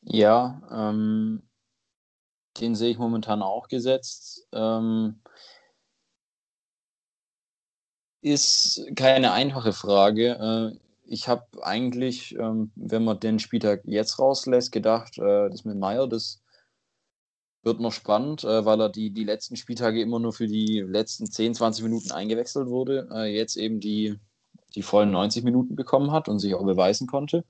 Ja, 0.02 0.62
ähm, 0.70 1.42
den 2.60 2.74
sehe 2.74 2.90
ich 2.90 2.98
momentan 2.98 3.42
auch 3.42 3.68
gesetzt. 3.68 4.46
Ähm, 4.52 5.20
ist 8.20 8.86
keine 8.96 9.32
einfache 9.32 9.72
Frage. 9.72 10.72
Äh, 10.74 10.78
ich 11.04 11.28
habe 11.28 11.46
eigentlich, 11.62 12.34
ähm, 12.36 12.72
wenn 12.74 13.04
man 13.04 13.20
den 13.20 13.38
Spieltag 13.38 13.82
jetzt 13.84 14.18
rauslässt, 14.18 14.72
gedacht, 14.72 15.18
äh, 15.18 15.50
das 15.50 15.64
mit 15.64 15.76
Meier, 15.76 16.06
das 16.06 16.41
wird 17.62 17.80
noch 17.80 17.92
spannend, 17.92 18.44
äh, 18.44 18.64
weil 18.64 18.80
er 18.80 18.88
die, 18.88 19.10
die 19.10 19.24
letzten 19.24 19.56
Spieltage 19.56 20.00
immer 20.00 20.18
nur 20.18 20.32
für 20.32 20.46
die 20.46 20.80
letzten 20.80 21.26
10, 21.26 21.54
20 21.54 21.84
Minuten 21.84 22.12
eingewechselt 22.12 22.68
wurde. 22.68 23.08
Jetzt 23.30 23.56
eben 23.56 23.80
die, 23.80 24.18
die 24.74 24.82
vollen 24.82 25.10
90 25.10 25.44
Minuten 25.44 25.76
bekommen 25.76 26.10
hat 26.12 26.28
und 26.28 26.38
sich 26.38 26.54
auch 26.54 26.64
beweisen 26.64 27.06
konnte. 27.06 27.44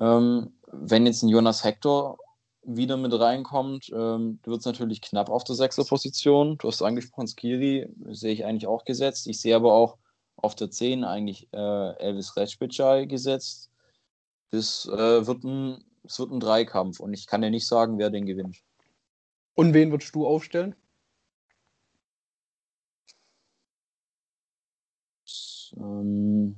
Ähm, 0.00 0.52
wenn 0.70 1.06
jetzt 1.06 1.22
ein 1.22 1.28
Jonas 1.28 1.64
Hector 1.64 2.18
wieder 2.64 2.96
mit 2.96 3.12
reinkommt, 3.18 3.90
ähm, 3.92 4.38
wird 4.44 4.60
es 4.60 4.66
natürlich 4.66 5.00
knapp 5.00 5.28
auf 5.28 5.44
der 5.44 5.56
sechster 5.56 5.84
Position. 5.84 6.56
Du 6.58 6.68
hast 6.68 6.82
angesprochen, 6.82 7.26
Skiri 7.26 7.88
sehe 8.10 8.32
ich 8.32 8.44
eigentlich 8.44 8.66
auch 8.66 8.84
gesetzt. 8.84 9.26
Ich 9.26 9.40
sehe 9.40 9.56
aber 9.56 9.74
auch 9.74 9.98
auf 10.36 10.54
der 10.54 10.70
10 10.70 11.04
eigentlich 11.04 11.48
äh, 11.52 11.96
Elvis 11.98 12.36
Retschbitschei 12.36 13.06
gesetzt. 13.06 13.70
Das, 14.50 14.86
äh, 14.86 15.26
wird 15.26 15.44
ein, 15.44 15.84
es 16.04 16.18
wird 16.18 16.30
ein 16.30 16.40
Dreikampf 16.40 17.00
und 17.00 17.14
ich 17.14 17.26
kann 17.26 17.42
dir 17.42 17.50
nicht 17.50 17.66
sagen, 17.66 17.98
wer 17.98 18.10
den 18.10 18.26
gewinnt. 18.26 18.58
Und 19.54 19.74
wen 19.74 19.90
würdest 19.90 20.14
du 20.14 20.26
aufstellen? 20.26 20.74
Ähm, 25.76 26.56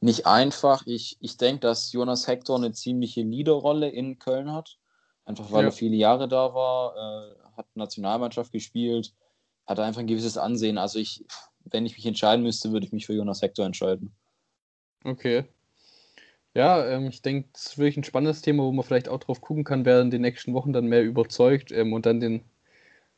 nicht 0.00 0.26
einfach. 0.26 0.86
Ich, 0.86 1.16
ich 1.20 1.36
denke, 1.36 1.60
dass 1.60 1.92
Jonas 1.92 2.26
Hector 2.26 2.56
eine 2.56 2.72
ziemliche 2.72 3.22
Leaderrolle 3.22 3.88
in 3.88 4.18
Köln 4.18 4.52
hat. 4.52 4.78
Einfach 5.24 5.50
weil 5.50 5.62
ja. 5.62 5.68
er 5.68 5.72
viele 5.72 5.96
Jahre 5.96 6.28
da 6.28 6.54
war, 6.54 6.94
äh, 6.94 7.34
hat 7.56 7.66
Nationalmannschaft 7.74 8.52
gespielt, 8.52 9.14
hat 9.66 9.80
einfach 9.80 10.00
ein 10.00 10.06
gewisses 10.06 10.36
Ansehen. 10.36 10.76
Also 10.76 10.98
ich, 10.98 11.24
wenn 11.64 11.86
ich 11.86 11.96
mich 11.96 12.04
entscheiden 12.04 12.42
müsste, 12.42 12.72
würde 12.72 12.84
ich 12.84 12.92
mich 12.92 13.06
für 13.06 13.14
Jonas 13.14 13.40
Hector 13.40 13.64
entscheiden. 13.64 14.14
Okay. 15.04 15.44
Ja, 16.54 16.86
ähm, 16.88 17.08
ich 17.08 17.22
denke, 17.22 17.48
das 17.52 17.66
ist 17.66 17.78
wirklich 17.78 17.96
ein 17.96 18.04
spannendes 18.04 18.42
Thema, 18.42 18.62
wo 18.64 18.72
man 18.72 18.84
vielleicht 18.84 19.08
auch 19.08 19.18
drauf 19.20 19.40
gucken 19.40 19.64
kann, 19.64 19.84
wer 19.84 20.00
in 20.00 20.10
den 20.10 20.22
nächsten 20.22 20.54
Wochen 20.54 20.72
dann 20.72 20.86
mehr 20.86 21.02
überzeugt 21.02 21.72
ähm, 21.72 21.92
und 21.92 22.06
dann 22.06 22.20
den, 22.20 22.42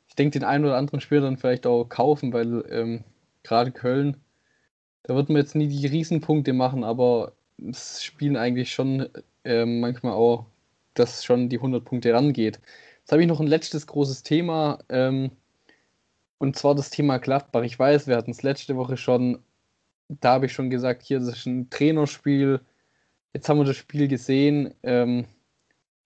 ich 0.09 0.17
denke, 0.17 0.39
den 0.39 0.45
einen 0.45 0.65
oder 0.65 0.77
anderen 0.77 1.01
Spieler 1.01 1.23
dann 1.23 1.37
vielleicht 1.39 1.67
auch 1.67 1.85
kaufen, 1.87 2.33
weil 2.33 2.65
ähm, 2.71 3.05
gerade 3.43 3.73
Köln 3.73 4.19
da 5.07 5.15
wird 5.15 5.29
man 5.29 5.39
jetzt 5.39 5.55
nie 5.55 5.69
die 5.69 5.87
Riesenpunkte 5.87 6.53
machen, 6.53 6.83
aber 6.83 7.33
es 7.59 8.03
spielen 8.03 8.37
eigentlich 8.37 8.73
schon 8.73 9.09
äh, 9.45 9.65
manchmal 9.65 10.15
auch, 10.15 10.47
dass 10.95 11.25
schon 11.25 11.49
die 11.49 11.59
100 11.59 11.85
Punkte 11.85 12.13
rangeht. 12.13 12.61
Jetzt 13.01 13.13
habe 13.13 13.23
ich 13.23 13.29
noch 13.29 13.41
ein 13.41 13.47
letztes 13.47 13.87
großes 13.87 14.25
Thema, 14.25 14.81
ähm, 14.89 15.31
und 16.39 16.57
zwar 16.57 16.75
das 16.75 16.91
Thema 16.91 17.19
Gladbach. 17.19 17.63
Ich 17.63 17.79
weiß, 17.79 18.09
wir 18.09 18.17
hatten 18.17 18.33
es 18.33 18.43
letzte 18.43 18.77
Woche 18.77 18.97
schon, 18.97 19.39
da 20.09 20.33
habe 20.35 20.47
ich 20.47 20.53
schon 20.53 20.71
gesagt, 20.71 21.03
hier, 21.03 21.21
das 21.21 21.29
ist 21.29 21.47
ein 21.47 21.71
Trainerspiel. 21.71 22.61
Jetzt 23.37 23.51
haben 23.51 23.59
wir 23.59 23.67
das 23.67 23.77
Spiel 23.77 24.09
gesehen. 24.09 24.73
Ähm, 24.83 25.27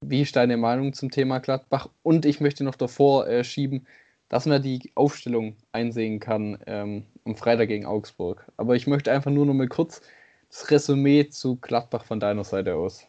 wie 0.00 0.22
ist 0.22 0.34
deine 0.34 0.56
Meinung 0.56 0.94
zum 0.94 1.12
Thema 1.12 1.38
Gladbach? 1.38 1.88
Und 2.02 2.26
ich 2.26 2.40
möchte 2.40 2.64
noch 2.64 2.74
davor 2.74 3.28
äh, 3.28 3.44
schieben, 3.44 3.86
dass 4.28 4.46
man 4.46 4.60
die 4.60 4.90
Aufstellung 4.96 5.54
einsehen 5.70 6.18
kann 6.18 6.58
ähm, 6.66 7.06
am 7.24 7.36
Freitag 7.36 7.68
gegen 7.68 7.86
Augsburg. 7.86 8.50
Aber 8.56 8.74
ich 8.74 8.88
möchte 8.88 9.12
einfach 9.12 9.30
nur 9.30 9.46
noch 9.46 9.54
mal 9.54 9.68
kurz 9.68 10.02
das 10.48 10.72
Resümee 10.72 11.28
zu 11.28 11.54
Gladbach 11.54 12.04
von 12.04 12.18
deiner 12.18 12.42
Seite 12.42 12.74
aus. 12.74 13.06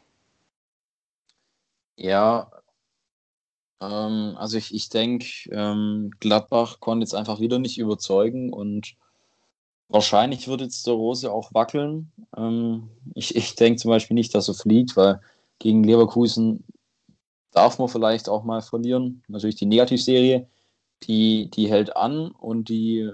Ja, 1.95 2.51
ähm, 3.81 4.35
also 4.37 4.55
ich, 4.55 4.71
ich 4.71 4.89
denke, 4.89 5.25
ähm, 5.51 6.11
Gladbach 6.19 6.79
konnte 6.79 7.05
jetzt 7.05 7.15
einfach 7.15 7.39
wieder 7.39 7.57
nicht 7.57 7.79
überzeugen 7.79 8.53
und 8.53 8.95
wahrscheinlich 9.91 10.47
wird 10.47 10.61
jetzt 10.61 10.87
der 10.87 10.93
Rose 10.93 11.31
auch 11.31 11.53
wackeln. 11.53 12.11
Ähm, 12.35 12.89
ich 13.13 13.35
ich 13.35 13.55
denke 13.55 13.79
zum 13.79 13.89
Beispiel 13.89 14.15
nicht, 14.15 14.33
dass 14.33 14.47
er 14.47 14.53
fliegt, 14.55 14.97
weil 14.97 15.21
gegen 15.59 15.83
Leverkusen 15.83 16.63
darf 17.51 17.77
man 17.77 17.89
vielleicht 17.89 18.29
auch 18.29 18.43
mal 18.43 18.61
verlieren. 18.61 19.23
Natürlich 19.27 19.57
die 19.57 19.65
Negativserie 19.65 20.47
die, 21.03 21.49
die 21.49 21.69
hält 21.69 21.95
an 21.95 22.31
und 22.31 22.69
die, 22.69 23.11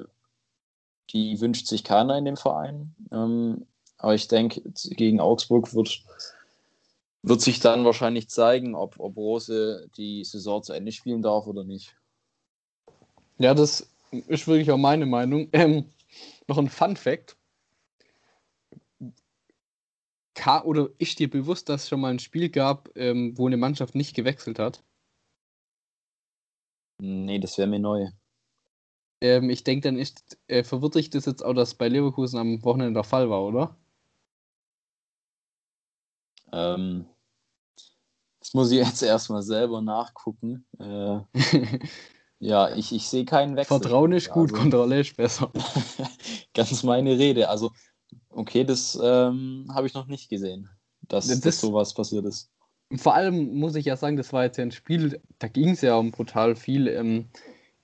die 1.11 1.39
wünscht 1.39 1.67
sich 1.67 1.83
keiner 1.83 2.17
in 2.17 2.25
dem 2.25 2.37
Verein. 2.37 2.95
Ähm, 3.11 3.65
aber 3.97 4.15
ich 4.15 4.27
denke, 4.27 4.61
gegen 4.73 5.19
Augsburg 5.19 5.73
wird, 5.73 6.03
wird 7.23 7.41
sich 7.41 7.59
dann 7.59 7.85
wahrscheinlich 7.85 8.29
zeigen, 8.29 8.75
ob, 8.75 8.99
ob 8.99 9.15
Rose 9.17 9.89
die 9.97 10.23
Saison 10.23 10.61
zu 10.61 10.73
Ende 10.73 10.91
spielen 10.91 11.21
darf 11.21 11.47
oder 11.47 11.63
nicht. 11.63 11.95
Ja, 13.39 13.53
das 13.53 13.89
ist 14.11 14.47
wirklich 14.47 14.71
auch 14.71 14.77
meine 14.77 15.05
Meinung. 15.05 15.49
Ähm, 15.53 15.85
noch 16.47 16.57
ein 16.57 16.69
Fun 16.69 16.95
Fact. 16.95 17.37
Ka 20.35 20.63
oder 20.63 20.89
ist 20.99 21.19
dir 21.19 21.29
bewusst, 21.29 21.67
dass 21.67 21.83
es 21.83 21.89
schon 21.89 21.99
mal 21.99 22.11
ein 22.11 22.19
Spiel 22.19 22.49
gab, 22.49 22.89
ähm, 22.95 23.37
wo 23.37 23.47
eine 23.47 23.57
Mannschaft 23.57 23.95
nicht 23.95 24.15
gewechselt 24.15 24.59
hat? 24.59 24.83
Nee, 26.99 27.39
das 27.39 27.57
wäre 27.57 27.67
mir 27.67 27.79
neu. 27.79 28.07
Ähm, 29.21 29.49
ich 29.49 29.63
denke, 29.63 29.87
dann 29.87 29.97
ist, 29.97 30.37
äh, 30.47 30.63
verwirrt 30.63 30.95
dich 30.95 31.09
das 31.09 31.25
jetzt 31.25 31.43
auch, 31.43 31.53
dass 31.53 31.73
bei 31.75 31.87
Leverkusen 31.87 32.39
am 32.39 32.63
Wochenende 32.63 32.93
der 32.93 33.03
Fall 33.03 33.29
war, 33.29 33.43
oder? 33.43 33.75
Ähm, 36.51 37.07
das 38.39 38.53
muss 38.53 38.71
ich 38.71 38.77
jetzt 38.77 39.01
erstmal 39.03 39.41
selber 39.41 39.81
nachgucken. 39.81 40.65
Äh, 40.79 41.19
ja, 42.39 42.75
ich, 42.75 42.93
ich 42.93 43.07
sehe 43.07 43.25
keinen 43.25 43.55
Wechsel. 43.55 43.79
Vertrauen 43.79 44.11
ist 44.11 44.29
gut, 44.29 44.51
also, 44.51 44.61
Kontrolle 44.61 44.99
ist 44.99 45.17
besser. 45.17 45.51
ganz 46.53 46.83
meine 46.83 47.17
Rede. 47.17 47.49
Also, 47.49 47.71
okay, 48.29 48.63
das 48.63 48.97
ähm, 49.01 49.67
habe 49.73 49.87
ich 49.87 49.93
noch 49.93 50.07
nicht 50.07 50.29
gesehen, 50.29 50.69
dass, 51.07 51.27
das, 51.27 51.41
dass 51.41 51.61
sowas 51.61 51.93
passiert 51.93 52.25
ist. 52.25 52.49
Vor 52.95 53.15
allem 53.15 53.55
muss 53.55 53.75
ich 53.75 53.85
ja 53.85 53.97
sagen, 53.97 54.17
das 54.17 54.31
war 54.31 54.43
jetzt 54.43 54.57
ja 54.57 54.63
ein 54.63 54.71
Spiel, 54.71 55.19
da 55.39 55.47
ging 55.47 55.71
es 55.71 55.81
ja 55.81 55.95
um 55.95 56.11
brutal 56.11 56.55
viel. 56.55 56.87
Ähm, 56.87 57.25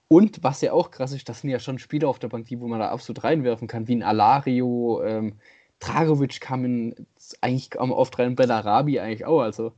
und 0.08 0.44
was 0.44 0.62
ja 0.62 0.72
auch 0.74 0.92
krass 0.92 1.12
ist, 1.12 1.28
das 1.28 1.42
sind 1.42 1.50
ja 1.50 1.60
schon 1.60 1.80
Spieler 1.80 2.08
auf 2.08 2.20
der 2.20 2.30
Bank, 2.30 2.46
die 2.46 2.60
wo 2.60 2.68
man 2.68 2.80
da 2.80 2.90
absolut 2.90 3.24
reinwerfen 3.24 3.68
kann, 3.68 3.88
wie 3.88 3.96
ein 3.96 4.04
Alario, 4.04 5.02
ähm, 5.04 5.40
Dragovic 5.80 6.40
kam 6.40 6.64
in, 6.64 7.08
eigentlich 7.42 7.80
am 7.80 7.92
oft 7.92 8.18
rein, 8.20 8.36
Bellarabi 8.36 9.00
eigentlich 9.00 9.26
auch. 9.26 9.42
Also 9.42 9.74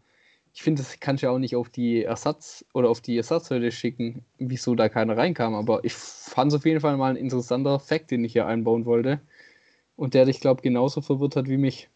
ich 0.55 0.63
finde, 0.63 0.81
das 0.81 1.01
kannst 1.01 1.21
du 1.21 1.27
ja 1.27 1.33
auch 1.33 1.37
nicht 1.37 1.57
auf 1.57 1.69
die 1.69 2.05
Ersatz- 2.05 2.63
oder 2.73 2.89
auf 2.89 3.01
die 3.01 3.17
Ersatzhütte 3.17 3.73
schicken, 3.73 4.23
wieso 4.39 4.73
da 4.73 4.87
keiner 4.87 5.17
reinkam. 5.17 5.53
Aber 5.53 5.83
ich 5.83 5.93
fand 5.93 6.53
es 6.53 6.57
auf 6.57 6.65
jeden 6.65 6.79
Fall 6.79 6.95
mal 6.95 7.09
ein 7.09 7.17
interessanter 7.17 7.77
Fakt, 7.77 8.09
den 8.09 8.23
ich 8.23 8.31
hier 8.31 8.47
einbauen 8.47 8.85
wollte. 8.85 9.19
Und 9.97 10.13
der 10.13 10.23
dich, 10.23 10.39
glaube 10.39 10.59
ich, 10.59 10.63
genauso 10.63 11.01
verwirrt 11.01 11.35
hat 11.35 11.49
wie 11.49 11.57
mich. 11.57 11.89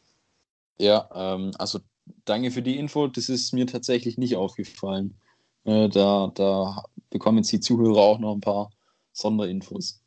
Ja, 0.77 1.09
ähm, 1.15 1.51
also 1.57 1.79
danke 2.25 2.51
für 2.51 2.61
die 2.61 2.77
Info. 2.77 3.07
Das 3.07 3.29
ist 3.29 3.53
mir 3.53 3.65
tatsächlich 3.65 4.17
nicht 4.17 4.35
aufgefallen. 4.35 5.15
Äh, 5.63 5.87
da, 5.87 6.29
da 6.35 6.83
bekommen 7.11 7.37
jetzt 7.37 7.53
die 7.53 7.61
Zuhörer 7.61 8.01
auch 8.01 8.19
noch 8.19 8.35
ein 8.35 8.41
paar 8.41 8.71
Sonderinfos. 9.13 10.01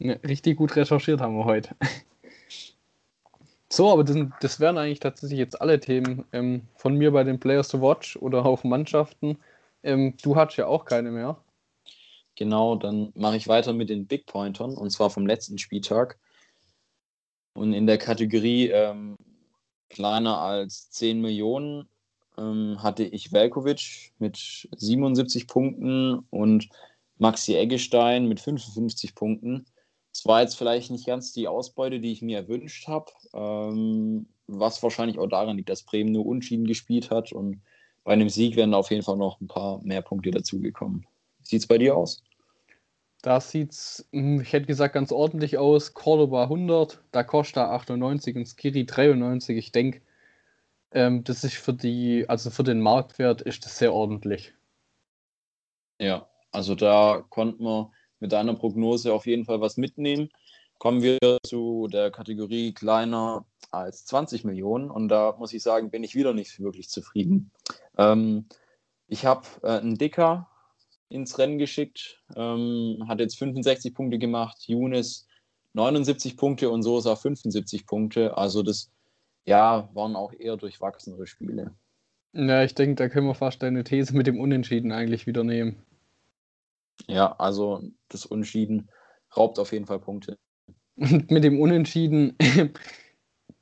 Ja, 0.00 0.14
richtig 0.24 0.56
gut 0.56 0.74
recherchiert 0.74 1.20
haben 1.20 1.36
wir 1.36 1.44
heute. 1.44 1.76
So, 3.72 3.90
aber 3.90 4.04
das, 4.04 4.18
das 4.42 4.60
wären 4.60 4.76
eigentlich 4.76 5.00
tatsächlich 5.00 5.38
jetzt 5.38 5.58
alle 5.58 5.80
Themen 5.80 6.26
ähm, 6.32 6.68
von 6.76 6.94
mir 6.94 7.10
bei 7.10 7.24
den 7.24 7.40
Players 7.40 7.68
to 7.68 7.80
Watch 7.80 8.18
oder 8.18 8.44
auch 8.44 8.64
Mannschaften. 8.64 9.38
Ähm, 9.82 10.14
du 10.22 10.36
hattest 10.36 10.58
ja 10.58 10.66
auch 10.66 10.84
keine 10.84 11.10
mehr. 11.10 11.42
Genau, 12.36 12.76
dann 12.76 13.12
mache 13.14 13.38
ich 13.38 13.48
weiter 13.48 13.72
mit 13.72 13.88
den 13.88 14.06
Big 14.06 14.26
Pointern 14.26 14.76
und 14.76 14.90
zwar 14.90 15.08
vom 15.08 15.26
letzten 15.26 15.56
Spieltag. 15.56 16.18
Und 17.54 17.72
in 17.72 17.86
der 17.86 17.96
Kategorie 17.96 18.68
ähm, 18.68 19.16
kleiner 19.88 20.38
als 20.38 20.90
10 20.90 21.22
Millionen 21.22 21.88
ähm, 22.36 22.82
hatte 22.82 23.04
ich 23.04 23.32
Velkovic 23.32 24.12
mit 24.18 24.68
77 24.76 25.46
Punkten 25.46 26.26
und 26.28 26.68
Maxi 27.16 27.54
Eggestein 27.54 28.28
mit 28.28 28.38
55 28.38 29.14
Punkten. 29.14 29.64
Es 30.12 30.26
war 30.26 30.42
jetzt 30.42 30.56
vielleicht 30.56 30.90
nicht 30.90 31.06
ganz 31.06 31.32
die 31.32 31.48
Ausbeute, 31.48 32.00
die 32.00 32.12
ich 32.12 32.22
mir 32.22 32.38
erwünscht 32.38 32.86
habe, 32.86 33.10
ähm, 33.32 34.26
was 34.46 34.82
wahrscheinlich 34.82 35.18
auch 35.18 35.28
daran 35.28 35.56
liegt, 35.56 35.70
dass 35.70 35.82
Bremen 35.82 36.12
nur 36.12 36.26
Unschieden 36.26 36.66
gespielt 36.66 37.10
hat 37.10 37.32
und 37.32 37.62
bei 38.04 38.12
einem 38.12 38.28
Sieg 38.28 38.56
wären 38.56 38.74
auf 38.74 38.90
jeden 38.90 39.02
Fall 39.02 39.16
noch 39.16 39.40
ein 39.40 39.46
paar 39.46 39.80
mehr 39.82 40.02
Punkte 40.02 40.30
dazugekommen. 40.30 41.06
Wie 41.38 41.46
sieht 41.46 41.60
es 41.62 41.66
bei 41.66 41.78
dir 41.78 41.96
aus? 41.96 42.22
Da 43.22 43.40
sieht 43.40 43.70
es, 43.70 44.08
hm, 44.12 44.40
ich 44.40 44.52
hätte 44.52 44.66
gesagt, 44.66 44.94
ganz 44.94 45.12
ordentlich 45.12 45.56
aus. 45.56 45.94
Cordoba 45.94 46.44
100, 46.44 47.02
Da 47.12 47.22
Costa 47.22 47.70
98 47.70 48.36
und 48.36 48.46
Skiri 48.46 48.84
93. 48.84 49.56
Ich 49.56 49.70
denke, 49.70 50.02
ähm, 50.90 51.22
das 51.24 51.44
ist 51.44 51.54
für 51.54 51.72
die, 51.72 52.28
also 52.28 52.50
für 52.50 52.64
den 52.64 52.80
Marktwert 52.80 53.40
ist 53.40 53.64
das 53.64 53.78
sehr 53.78 53.94
ordentlich. 53.94 54.52
Ja, 56.00 56.28
also 56.50 56.74
da 56.74 57.24
konnte 57.30 57.62
man 57.62 57.92
mit 58.22 58.32
deiner 58.32 58.54
Prognose 58.54 59.12
auf 59.12 59.26
jeden 59.26 59.44
Fall 59.44 59.60
was 59.60 59.76
mitnehmen. 59.76 60.30
Kommen 60.78 61.02
wir 61.02 61.18
zu 61.44 61.88
der 61.92 62.10
Kategorie 62.10 62.72
kleiner 62.72 63.44
als 63.72 64.06
20 64.06 64.44
Millionen 64.44 64.90
und 64.90 65.08
da 65.08 65.34
muss 65.38 65.52
ich 65.52 65.62
sagen, 65.62 65.90
bin 65.90 66.04
ich 66.04 66.14
wieder 66.14 66.32
nicht 66.32 66.60
wirklich 66.60 66.88
zufrieden. 66.88 67.50
Ähm, 67.98 68.46
ich 69.08 69.26
habe 69.26 69.46
äh, 69.62 69.78
einen 69.78 69.98
Dicker 69.98 70.48
ins 71.08 71.36
Rennen 71.38 71.58
geschickt, 71.58 72.22
ähm, 72.36 73.04
hat 73.08 73.18
jetzt 73.20 73.38
65 73.38 73.92
Punkte 73.92 74.18
gemacht, 74.18 74.56
Younes 74.66 75.26
79 75.74 76.36
Punkte 76.36 76.70
und 76.70 76.82
Sosa 76.82 77.16
75 77.16 77.86
Punkte. 77.86 78.36
Also 78.36 78.62
das 78.62 78.90
ja, 79.44 79.88
waren 79.94 80.14
auch 80.14 80.32
eher 80.32 80.56
durchwachsenere 80.56 81.26
Spiele. 81.26 81.74
Ja, 82.34 82.62
ich 82.62 82.74
denke, 82.74 82.94
da 82.94 83.08
können 83.08 83.26
wir 83.26 83.34
fast 83.34 83.62
deine 83.62 83.82
These 83.82 84.16
mit 84.16 84.26
dem 84.26 84.38
Unentschieden 84.38 84.92
eigentlich 84.92 85.26
wieder 85.26 85.42
nehmen. 85.44 85.82
Ja, 87.06 87.34
also 87.38 87.82
das 88.14 88.26
Unentschieden 88.26 88.88
raubt 89.36 89.58
auf 89.58 89.72
jeden 89.72 89.86
Fall 89.86 89.98
Punkte. 89.98 90.38
Und 90.96 91.30
mit 91.30 91.44
dem 91.44 91.60
Unentschieden, 91.60 92.36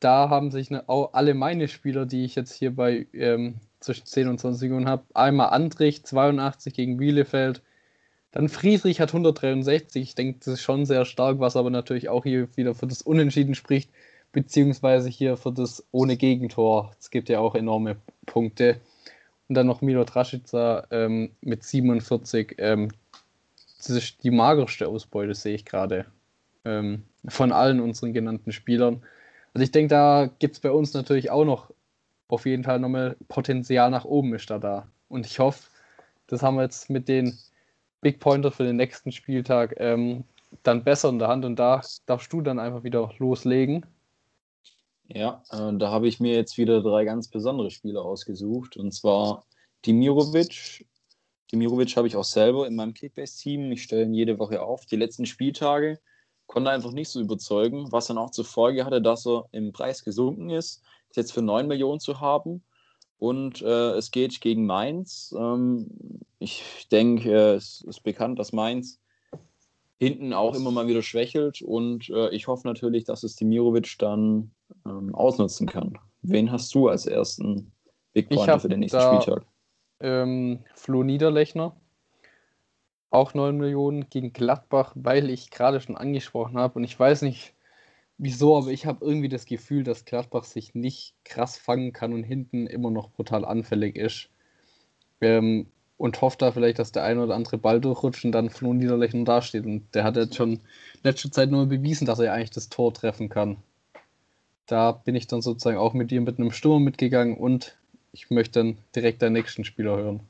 da 0.00 0.28
haben 0.28 0.50
sich 0.50 0.70
ne, 0.70 0.88
auch 0.88 1.14
alle 1.14 1.34
meine 1.34 1.68
Spieler, 1.68 2.06
die 2.06 2.24
ich 2.24 2.34
jetzt 2.34 2.52
hier 2.52 2.74
bei 2.74 3.06
ähm, 3.12 3.60
zwischen 3.80 4.06
10 4.06 4.28
und 4.28 4.38
20 4.38 4.70
Minuten 4.70 4.88
habe. 4.88 5.04
Einmal 5.14 5.50
Andrich, 5.50 6.04
82 6.04 6.74
gegen 6.74 6.96
Bielefeld. 6.98 7.62
Dann 8.32 8.48
Friedrich 8.48 9.00
hat 9.00 9.10
163. 9.10 10.02
Ich 10.02 10.14
denke, 10.14 10.38
das 10.38 10.54
ist 10.54 10.62
schon 10.62 10.86
sehr 10.86 11.04
stark, 11.04 11.40
was 11.40 11.56
aber 11.56 11.70
natürlich 11.70 12.08
auch 12.08 12.24
hier 12.24 12.48
wieder 12.56 12.74
für 12.74 12.86
das 12.86 13.02
Unentschieden 13.02 13.54
spricht, 13.54 13.90
beziehungsweise 14.32 15.08
hier 15.08 15.36
für 15.36 15.52
das 15.52 15.84
ohne 15.90 16.16
Gegentor. 16.16 16.92
Es 17.00 17.10
gibt 17.10 17.28
ja 17.28 17.40
auch 17.40 17.54
enorme 17.54 17.96
Punkte. 18.26 18.80
Und 19.48 19.54
dann 19.56 19.66
noch 19.66 19.80
Milo 19.80 20.04
Traschica 20.04 20.86
ähm, 20.92 21.32
mit 21.40 21.64
47. 21.64 22.54
Ähm, 22.58 22.92
das 23.88 23.96
ist 23.96 24.24
die 24.24 24.30
magerste 24.30 24.88
Ausbeute, 24.88 25.34
sehe 25.34 25.54
ich 25.54 25.64
gerade. 25.64 26.06
Ähm, 26.64 27.04
von 27.26 27.52
allen 27.52 27.80
unseren 27.80 28.12
genannten 28.12 28.52
Spielern. 28.52 29.02
Also 29.54 29.64
ich 29.64 29.72
denke, 29.72 29.88
da 29.88 30.30
gibt 30.38 30.56
es 30.56 30.60
bei 30.60 30.70
uns 30.70 30.94
natürlich 30.94 31.30
auch 31.30 31.44
noch 31.44 31.70
auf 32.28 32.46
jeden 32.46 32.64
Fall 32.64 32.78
nochmal 32.78 33.16
Potenzial 33.28 33.90
nach 33.90 34.04
oben 34.04 34.34
ist 34.34 34.50
da 34.50 34.58
da. 34.58 34.86
Und 35.08 35.26
ich 35.26 35.38
hoffe, 35.38 35.68
das 36.28 36.42
haben 36.42 36.56
wir 36.56 36.62
jetzt 36.62 36.90
mit 36.90 37.08
den 37.08 37.36
Big 38.00 38.20
Pointer 38.20 38.50
für 38.52 38.64
den 38.64 38.76
nächsten 38.76 39.12
Spieltag 39.12 39.74
ähm, 39.78 40.24
dann 40.62 40.84
besser 40.84 41.08
in 41.08 41.18
der 41.18 41.28
Hand 41.28 41.44
und 41.44 41.56
da 41.56 41.80
darfst 42.06 42.32
du 42.32 42.40
dann 42.40 42.58
einfach 42.58 42.82
wieder 42.82 43.12
loslegen. 43.18 43.84
Ja, 45.08 45.42
äh, 45.50 45.76
da 45.76 45.90
habe 45.90 46.06
ich 46.06 46.20
mir 46.20 46.34
jetzt 46.34 46.56
wieder 46.56 46.82
drei 46.82 47.04
ganz 47.04 47.28
besondere 47.28 47.70
Spiele 47.70 48.00
ausgesucht 48.00 48.76
und 48.76 48.92
zwar 48.92 49.44
Dimirovic. 49.84 50.86
Dimirovic 51.52 51.96
habe 51.96 52.06
ich 52.06 52.16
auch 52.16 52.24
selber 52.24 52.66
in 52.66 52.76
meinem 52.76 52.94
Kickbase-Team. 52.94 53.72
Ich 53.72 53.82
stelle 53.82 54.04
ihn 54.04 54.14
jede 54.14 54.38
Woche 54.38 54.62
auf. 54.62 54.86
Die 54.86 54.96
letzten 54.96 55.26
Spieltage 55.26 55.98
konnte 56.46 56.70
einfach 56.70 56.92
nicht 56.92 57.08
so 57.08 57.20
überzeugen, 57.20 57.90
was 57.92 58.06
dann 58.06 58.18
auch 58.18 58.30
zur 58.30 58.44
Folge 58.44 58.84
hatte, 58.84 59.00
dass 59.02 59.26
er 59.26 59.46
im 59.52 59.72
Preis 59.72 60.04
gesunken 60.04 60.50
ist 60.50 60.82
jetzt 61.16 61.32
für 61.32 61.42
9 61.42 61.66
Millionen 61.66 62.00
zu 62.00 62.20
haben. 62.20 62.62
Und 63.18 63.60
äh, 63.62 63.90
es 63.92 64.10
geht 64.10 64.40
gegen 64.40 64.66
Mainz. 64.66 65.34
Ähm, 65.38 65.90
ich 66.38 66.86
denke, 66.90 67.30
äh, 67.30 67.54
es 67.54 67.82
ist 67.86 68.02
bekannt, 68.02 68.38
dass 68.38 68.52
Mainz 68.52 68.98
hinten 69.98 70.32
auch 70.32 70.54
immer 70.54 70.70
mal 70.70 70.86
wieder 70.86 71.02
schwächelt. 71.02 71.60
Und 71.60 72.08
äh, 72.08 72.30
ich 72.30 72.48
hoffe 72.48 72.66
natürlich, 72.66 73.04
dass 73.04 73.22
es 73.22 73.36
Dimirovic 73.36 73.96
dann 73.98 74.52
ähm, 74.86 75.14
ausnutzen 75.14 75.66
kann. 75.66 75.98
Wen 76.22 76.50
hast 76.50 76.74
du 76.74 76.88
als 76.88 77.04
ersten 77.06 77.72
Big 78.14 78.30
Pointer 78.30 78.58
für 78.58 78.68
den 78.68 78.80
nächsten 78.80 79.00
Spieltag? 79.00 79.44
Ähm, 80.00 80.60
Flo 80.74 81.02
Niederlechner. 81.02 81.76
Auch 83.10 83.34
9 83.34 83.56
Millionen 83.56 84.08
gegen 84.08 84.32
Gladbach, 84.32 84.92
weil 84.94 85.30
ich 85.30 85.50
gerade 85.50 85.80
schon 85.80 85.96
angesprochen 85.96 86.58
habe. 86.58 86.78
Und 86.78 86.84
ich 86.84 86.98
weiß 86.98 87.22
nicht, 87.22 87.54
wieso, 88.18 88.56
aber 88.56 88.68
ich 88.68 88.86
habe 88.86 89.04
irgendwie 89.04 89.28
das 89.28 89.46
Gefühl, 89.46 89.82
dass 89.82 90.04
Gladbach 90.04 90.44
sich 90.44 90.74
nicht 90.74 91.14
krass 91.24 91.56
fangen 91.56 91.92
kann 91.92 92.12
und 92.12 92.22
hinten 92.22 92.66
immer 92.66 92.90
noch 92.90 93.10
brutal 93.10 93.44
anfällig 93.44 93.96
ist. 93.96 94.28
Ähm, 95.20 95.66
und 95.96 96.20
hofft 96.22 96.40
da 96.40 96.50
vielleicht, 96.50 96.78
dass 96.78 96.92
der 96.92 97.04
eine 97.04 97.22
oder 97.22 97.34
andere 97.34 97.58
Ball 97.58 97.78
durchrutscht 97.78 98.24
und 98.24 98.32
dann 98.32 98.48
Flo 98.48 98.72
Niederlechner 98.72 99.24
dasteht. 99.24 99.66
Und 99.66 99.94
der 99.94 100.04
hat 100.04 100.16
jetzt 100.16 100.34
schon 100.34 100.60
letzte 101.02 101.30
Zeit 101.30 101.50
nur 101.50 101.66
bewiesen, 101.66 102.06
dass 102.06 102.20
er 102.20 102.32
eigentlich 102.32 102.50
das 102.50 102.70
Tor 102.70 102.94
treffen 102.94 103.28
kann. 103.28 103.58
Da 104.66 104.92
bin 104.92 105.14
ich 105.14 105.26
dann 105.26 105.42
sozusagen 105.42 105.76
auch 105.76 105.92
mit 105.92 106.10
dir 106.10 106.22
mit 106.22 106.38
einem 106.38 106.52
Sturm 106.52 106.84
mitgegangen 106.84 107.36
und 107.36 107.76
ich 108.12 108.30
möchte 108.30 108.60
dann 108.60 108.78
direkt 108.94 109.22
den 109.22 109.32
nächsten 109.32 109.64
Spieler 109.64 109.96
hören. 109.96 110.20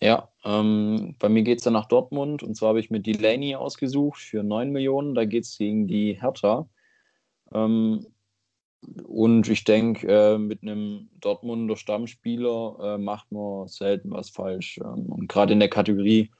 Ja, 0.00 0.28
ähm, 0.44 1.14
bei 1.18 1.28
mir 1.28 1.42
geht 1.42 1.58
es 1.58 1.64
dann 1.64 1.72
nach 1.72 1.88
Dortmund 1.88 2.42
und 2.42 2.54
zwar 2.56 2.70
habe 2.70 2.80
ich 2.80 2.90
mir 2.90 3.00
Delaney 3.00 3.54
ausgesucht 3.56 4.20
für 4.20 4.42
9 4.42 4.70
Millionen. 4.70 5.14
Da 5.14 5.24
geht 5.24 5.44
es 5.44 5.56
gegen 5.56 5.86
die 5.86 6.20
Hertha. 6.20 6.68
Ähm, 7.52 8.06
und 9.04 9.48
ich 9.48 9.64
denke, 9.64 10.06
äh, 10.06 10.38
mit 10.38 10.62
einem 10.62 11.08
Dortmunder 11.20 11.76
Stammspieler 11.76 12.76
äh, 12.96 12.98
macht 12.98 13.32
man 13.32 13.68
selten 13.68 14.10
was 14.10 14.28
falsch. 14.30 14.78
Ähm, 14.78 15.06
und 15.06 15.28
gerade 15.28 15.54
in 15.54 15.60
der 15.60 15.70
Kategorie 15.70 16.30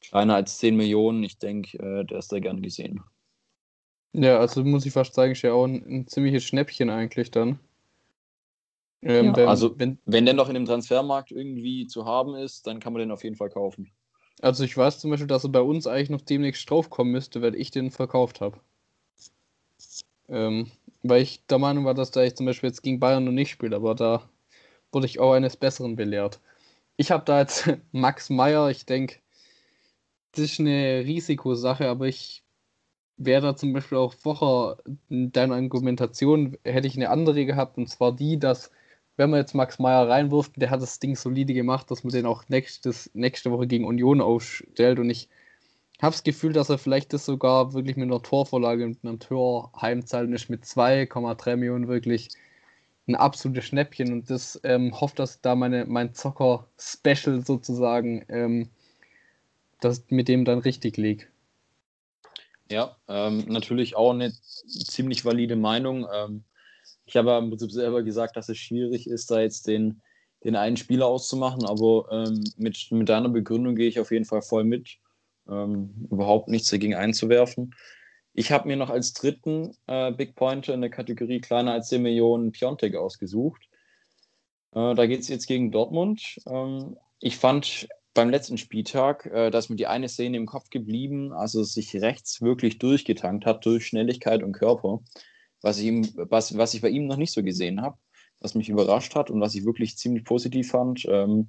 kleiner 0.00 0.34
als 0.34 0.58
10 0.58 0.76
Millionen, 0.76 1.22
ich 1.22 1.38
denke, 1.38 1.78
äh, 1.78 2.04
der 2.04 2.18
ist 2.18 2.32
da 2.32 2.40
gern 2.40 2.60
gesehen. 2.60 3.02
Ja, 4.12 4.38
also 4.38 4.64
muss 4.64 4.84
ich 4.84 4.92
fast 4.92 5.14
sagen, 5.14 5.32
ist 5.32 5.42
ja 5.42 5.52
auch 5.52 5.64
ein, 5.64 5.84
ein 5.86 6.06
ziemliches 6.06 6.44
Schnäppchen 6.44 6.90
eigentlich 6.90 7.30
dann. 7.30 7.60
Ähm, 9.02 9.26
ja, 9.26 9.36
wenn, 9.36 9.48
also, 9.48 9.78
wenn, 9.78 9.98
wenn 10.06 10.24
der 10.24 10.34
noch 10.34 10.48
in 10.48 10.54
dem 10.54 10.64
Transfermarkt 10.64 11.32
irgendwie 11.32 11.86
zu 11.86 12.04
haben 12.04 12.34
ist, 12.34 12.66
dann 12.66 12.80
kann 12.80 12.92
man 12.92 13.00
den 13.00 13.10
auf 13.10 13.24
jeden 13.24 13.36
Fall 13.36 13.50
kaufen. 13.50 13.90
Also, 14.40 14.64
ich 14.64 14.76
weiß 14.76 15.00
zum 15.00 15.10
Beispiel, 15.10 15.26
dass 15.26 15.44
er 15.44 15.50
bei 15.50 15.60
uns 15.60 15.86
eigentlich 15.86 16.10
noch 16.10 16.20
demnächst 16.20 16.68
draufkommen 16.70 17.12
müsste, 17.12 17.42
weil 17.42 17.54
ich 17.54 17.70
den 17.70 17.90
verkauft 17.90 18.40
habe. 18.40 18.58
Ähm, 20.28 20.70
weil 21.02 21.22
ich 21.22 21.44
der 21.46 21.58
Meinung 21.58 21.84
war, 21.84 21.94
dass 21.94 22.12
da 22.12 22.22
ich 22.22 22.36
zum 22.36 22.46
Beispiel 22.46 22.68
jetzt 22.68 22.82
gegen 22.82 23.00
Bayern 23.00 23.24
noch 23.24 23.32
nicht 23.32 23.50
spiele, 23.50 23.76
aber 23.76 23.94
da 23.94 24.28
wurde 24.92 25.06
ich 25.06 25.18
auch 25.18 25.32
eines 25.32 25.56
Besseren 25.56 25.96
belehrt. 25.96 26.40
Ich 26.96 27.10
habe 27.10 27.24
da 27.24 27.40
jetzt 27.40 27.68
Max 27.92 28.30
Meyer, 28.30 28.70
ich 28.70 28.86
denke, 28.86 29.16
das 30.32 30.44
ist 30.44 30.60
eine 30.60 31.04
Risikosache, 31.04 31.88
aber 31.88 32.06
ich 32.06 32.44
wäre 33.16 33.42
da 33.42 33.56
zum 33.56 33.72
Beispiel 33.72 33.98
auch 33.98 34.14
vorher 34.14 34.78
in 35.08 35.32
deiner 35.32 35.56
Argumentation, 35.56 36.56
hätte 36.64 36.86
ich 36.86 36.96
eine 36.96 37.10
andere 37.10 37.44
gehabt, 37.44 37.76
und 37.78 37.88
zwar 37.88 38.12
die, 38.12 38.38
dass 38.38 38.70
wenn 39.16 39.30
man 39.30 39.40
jetzt 39.40 39.54
Max 39.54 39.78
Meyer 39.78 40.08
reinwirft, 40.08 40.52
der 40.56 40.70
hat 40.70 40.82
das 40.82 40.98
Ding 40.98 41.16
solide 41.16 41.54
gemacht, 41.54 41.90
dass 41.90 42.04
man 42.04 42.12
den 42.12 42.26
auch 42.26 42.44
nächstes, 42.48 43.10
nächste 43.14 43.50
Woche 43.50 43.66
gegen 43.66 43.84
Union 43.84 44.20
aufstellt. 44.20 44.98
Und 44.98 45.10
ich 45.10 45.28
habe 46.00 46.12
das 46.12 46.24
Gefühl, 46.24 46.52
dass 46.52 46.70
er 46.70 46.78
vielleicht 46.78 47.12
das 47.12 47.26
sogar 47.26 47.74
wirklich 47.74 47.96
mit 47.96 48.06
einer 48.06 48.22
Torvorlage 48.22 48.84
und 48.84 48.98
einem 49.04 49.20
Tor 49.20 49.72
heimzahlen 49.80 50.32
ist 50.32 50.48
mit 50.48 50.64
2,3 50.64 51.56
Millionen 51.56 51.88
wirklich 51.88 52.30
ein 53.06 53.14
absolutes 53.14 53.66
Schnäppchen. 53.66 54.12
Und 54.12 54.30
das 54.30 54.60
ähm, 54.64 54.98
hofft, 54.98 55.18
dass 55.18 55.40
da 55.40 55.54
meine, 55.54 55.84
mein 55.84 56.14
Zocker-Special 56.14 57.44
sozusagen, 57.44 58.24
ähm, 58.28 58.70
dass 59.80 60.04
mit 60.08 60.28
dem 60.28 60.44
dann 60.44 60.60
richtig 60.60 60.96
liegt. 60.96 61.28
Ja, 62.70 62.96
ähm, 63.08 63.44
natürlich 63.48 63.96
auch 63.96 64.12
eine 64.12 64.32
ziemlich 64.32 65.24
valide 65.26 65.56
Meinung. 65.56 66.06
Ähm, 66.12 66.44
ich 67.06 67.16
habe 67.16 67.36
im 67.38 67.50
Prinzip 67.50 67.70
selber 67.72 68.02
gesagt, 68.02 68.36
dass 68.36 68.48
es 68.48 68.58
schwierig 68.58 69.06
ist, 69.08 69.30
da 69.30 69.40
jetzt 69.40 69.66
den, 69.66 70.02
den 70.44 70.56
einen 70.56 70.76
Spieler 70.76 71.06
auszumachen, 71.06 71.64
aber 71.64 72.06
ähm, 72.10 72.44
mit, 72.56 72.88
mit 72.90 73.08
deiner 73.08 73.28
Begründung 73.28 73.74
gehe 73.74 73.88
ich 73.88 74.00
auf 74.00 74.10
jeden 74.10 74.24
Fall 74.24 74.42
voll 74.42 74.64
mit. 74.64 74.98
Ähm, 75.48 76.06
überhaupt 76.10 76.48
nichts 76.48 76.70
dagegen 76.70 76.94
einzuwerfen. 76.94 77.74
Ich 78.32 78.52
habe 78.52 78.68
mir 78.68 78.76
noch 78.76 78.90
als 78.90 79.12
dritten 79.12 79.76
äh, 79.88 80.12
Big 80.12 80.36
Pointer 80.36 80.72
in 80.72 80.80
der 80.80 80.90
Kategorie 80.90 81.40
kleiner 81.40 81.72
als 81.72 81.88
10 81.88 82.00
Millionen 82.00 82.52
Piontek 82.52 82.94
ausgesucht. 82.94 83.68
Äh, 84.72 84.94
da 84.94 85.06
geht 85.06 85.20
es 85.20 85.28
jetzt 85.28 85.46
gegen 85.46 85.72
Dortmund. 85.72 86.40
Ähm, 86.46 86.96
ich 87.18 87.36
fand 87.36 87.88
beim 88.14 88.30
letzten 88.30 88.56
Spieltag, 88.56 89.26
äh, 89.26 89.50
dass 89.50 89.68
mir 89.68 89.76
die 89.76 89.88
eine 89.88 90.08
Szene 90.08 90.36
im 90.36 90.46
Kopf 90.46 90.70
geblieben, 90.70 91.32
also 91.32 91.64
sich 91.64 91.94
rechts 91.96 92.40
wirklich 92.40 92.78
durchgetankt 92.78 93.44
hat 93.44 93.66
durch 93.66 93.86
Schnelligkeit 93.86 94.42
und 94.42 94.52
Körper 94.52 95.00
was 95.62 95.78
ich, 95.78 95.86
ihm, 95.86 96.08
was, 96.16 96.56
was 96.56 96.74
ich 96.74 96.82
bei 96.82 96.90
ihm 96.90 97.06
noch 97.06 97.16
nicht 97.16 97.32
so 97.32 97.42
gesehen 97.42 97.80
habe, 97.80 97.96
was 98.40 98.54
mich 98.54 98.68
überrascht 98.68 99.14
hat 99.14 99.30
und 99.30 99.40
was 99.40 99.54
ich 99.54 99.64
wirklich 99.64 99.96
ziemlich 99.96 100.24
positiv 100.24 100.70
fand. 100.70 101.04
Ähm, 101.08 101.48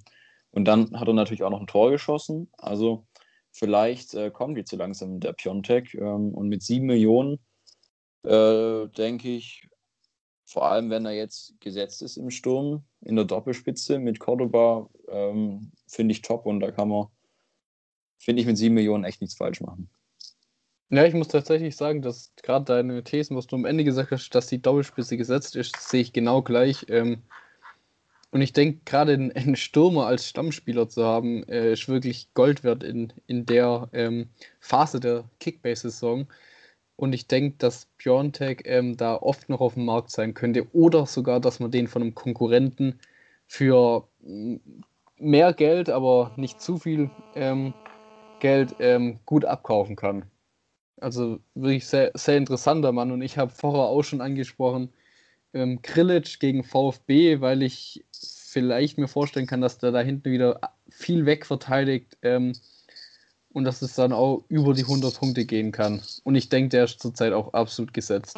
und 0.51 0.65
dann 0.65 0.99
hat 0.99 1.07
er 1.07 1.13
natürlich 1.13 1.43
auch 1.43 1.49
noch 1.49 1.61
ein 1.61 1.67
Tor 1.67 1.91
geschossen. 1.91 2.49
Also 2.57 3.05
vielleicht 3.51 4.13
äh, 4.13 4.29
kommen 4.29 4.55
die 4.55 4.63
zu 4.63 4.75
langsam 4.75 5.19
der 5.19 5.33
Piontek. 5.33 5.95
Ähm, 5.95 6.33
und 6.33 6.47
mit 6.47 6.61
sieben 6.61 6.85
Millionen 6.85 7.39
äh, 8.23 8.87
denke 8.89 9.29
ich, 9.29 9.67
vor 10.45 10.65
allem 10.65 10.89
wenn 10.89 11.05
er 11.05 11.13
jetzt 11.13 11.59
gesetzt 11.59 12.01
ist 12.03 12.17
im 12.17 12.29
Sturm, 12.29 12.83
in 13.01 13.15
der 13.15 13.25
Doppelspitze 13.25 13.97
mit 13.97 14.19
Cordoba, 14.19 14.89
ähm, 15.07 15.71
finde 15.87 16.11
ich 16.11 16.21
top 16.21 16.45
und 16.45 16.59
da 16.59 16.71
kann 16.71 16.89
man, 16.89 17.07
finde 18.19 18.41
ich, 18.41 18.47
mit 18.47 18.57
sieben 18.57 18.75
Millionen 18.75 19.03
echt 19.03 19.21
nichts 19.21 19.35
falsch 19.35 19.61
machen. 19.61 19.89
Ja, 20.93 21.05
ich 21.05 21.15
muss 21.15 21.27
tatsächlich 21.27 21.75
sagen, 21.75 22.03
dass 22.03 22.31
gerade 22.43 22.65
deine 22.65 23.03
Thesen, 23.03 23.35
was 23.35 23.47
du 23.47 23.55
am 23.55 23.65
Ende 23.65 23.83
gesagt 23.83 24.11
hast, 24.11 24.29
dass 24.35 24.45
die 24.45 24.61
Doppelspitze 24.61 25.17
gesetzt 25.17 25.55
ist, 25.55 25.75
sehe 25.89 26.01
ich 26.01 26.13
genau 26.13 26.43
gleich. 26.43 26.85
Ähm, 26.87 27.23
und 28.29 28.41
ich 28.41 28.53
denke, 28.53 28.81
gerade 28.85 29.13
einen 29.13 29.55
Stürmer 29.55 30.05
als 30.05 30.29
Stammspieler 30.29 30.87
zu 30.89 31.03
haben, 31.03 31.47
äh, 31.49 31.73
ist 31.73 31.89
wirklich 31.89 32.31
Gold 32.35 32.63
wert 32.63 32.83
in, 32.83 33.11
in 33.25 33.47
der 33.47 33.89
ähm, 33.91 34.29
Phase 34.59 34.99
der 34.99 35.23
Kickbase-Saison. 35.39 36.27
Und 36.95 37.13
ich 37.13 37.25
denke, 37.27 37.57
dass 37.57 37.87
Piontek 37.97 38.61
ähm, 38.67 38.95
da 38.95 39.15
oft 39.15 39.49
noch 39.49 39.61
auf 39.61 39.73
dem 39.73 39.85
Markt 39.85 40.11
sein 40.11 40.35
könnte. 40.35 40.67
Oder 40.75 41.07
sogar, 41.07 41.39
dass 41.39 41.59
man 41.59 41.71
den 41.71 41.87
von 41.87 42.03
einem 42.03 42.13
Konkurrenten 42.13 42.99
für 43.47 44.07
mm, 44.21 44.57
mehr 45.17 45.53
Geld, 45.53 45.89
aber 45.89 46.33
nicht 46.35 46.61
zu 46.61 46.77
viel 46.77 47.09
ähm, 47.33 47.73
Geld 48.39 48.75
ähm, 48.79 49.19
gut 49.25 49.45
abkaufen 49.45 49.95
kann. 49.95 50.25
Also 50.97 51.39
wirklich 51.55 51.85
sehr, 51.85 52.11
sehr 52.13 52.37
interessanter 52.37 52.91
Mann. 52.91 53.11
Und 53.11 53.21
ich 53.21 53.37
habe 53.37 53.51
vorher 53.51 53.83
auch 53.83 54.03
schon 54.03 54.21
angesprochen, 54.21 54.93
ähm, 55.53 55.81
Krilic 55.81 56.39
gegen 56.39 56.63
VfB, 56.63 57.41
weil 57.41 57.63
ich 57.63 58.05
vielleicht 58.11 58.97
mir 58.97 59.07
vorstellen 59.07 59.47
kann, 59.47 59.61
dass 59.61 59.79
der 59.79 59.91
da 59.91 60.01
hinten 60.01 60.31
wieder 60.31 60.59
viel 60.89 61.25
wegverteidigt 61.25 62.17
ähm, 62.21 62.53
und 63.49 63.63
dass 63.65 63.81
es 63.81 63.95
dann 63.95 64.13
auch 64.13 64.43
über 64.47 64.73
die 64.73 64.83
100 64.83 65.17
Punkte 65.17 65.45
gehen 65.45 65.71
kann. 65.71 66.01
Und 66.23 66.35
ich 66.35 66.49
denke, 66.49 66.69
der 66.69 66.85
ist 66.85 66.99
zurzeit 66.99 67.33
auch 67.33 67.53
absolut 67.53 67.93
gesetzt. 67.93 68.37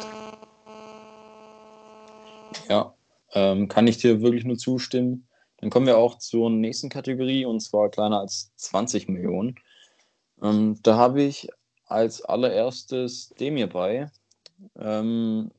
Ja, 2.68 2.94
ähm, 3.32 3.68
kann 3.68 3.86
ich 3.86 3.98
dir 3.98 4.22
wirklich 4.22 4.44
nur 4.44 4.58
zustimmen. 4.58 5.28
Dann 5.58 5.70
kommen 5.70 5.86
wir 5.86 5.98
auch 5.98 6.18
zur 6.18 6.50
nächsten 6.50 6.88
Kategorie 6.88 7.44
und 7.44 7.60
zwar 7.60 7.90
kleiner 7.90 8.20
als 8.20 8.52
20 8.56 9.08
Millionen. 9.08 9.56
Ähm, 10.42 10.78
da 10.82 10.96
habe 10.96 11.22
ich 11.22 11.48
als 11.86 12.22
allererstes 12.22 13.30
Demir 13.40 13.68
bei. 13.68 14.10
Ähm, 14.76 15.50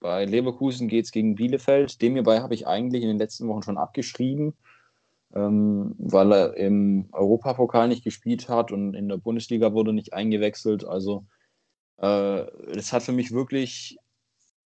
bei 0.00 0.24
Leverkusen 0.24 0.88
geht 0.88 1.06
es 1.06 1.12
gegen 1.12 1.34
Bielefeld. 1.34 2.00
Demir 2.02 2.22
bei 2.22 2.40
habe 2.40 2.54
ich 2.54 2.66
eigentlich 2.66 3.02
in 3.02 3.08
den 3.08 3.18
letzten 3.18 3.48
Wochen 3.48 3.62
schon 3.62 3.78
abgeschrieben, 3.78 4.54
ähm, 5.34 5.94
weil 5.98 6.32
er 6.32 6.56
im 6.56 7.08
Europapokal 7.12 7.88
nicht 7.88 8.04
gespielt 8.04 8.48
hat 8.48 8.72
und 8.72 8.94
in 8.94 9.08
der 9.08 9.16
Bundesliga 9.16 9.72
wurde 9.72 9.92
nicht 9.92 10.12
eingewechselt. 10.12 10.84
Also 10.84 11.24
äh, 11.98 12.44
das 12.74 12.92
hat 12.92 13.02
für 13.02 13.12
mich 13.12 13.32
wirklich 13.32 13.98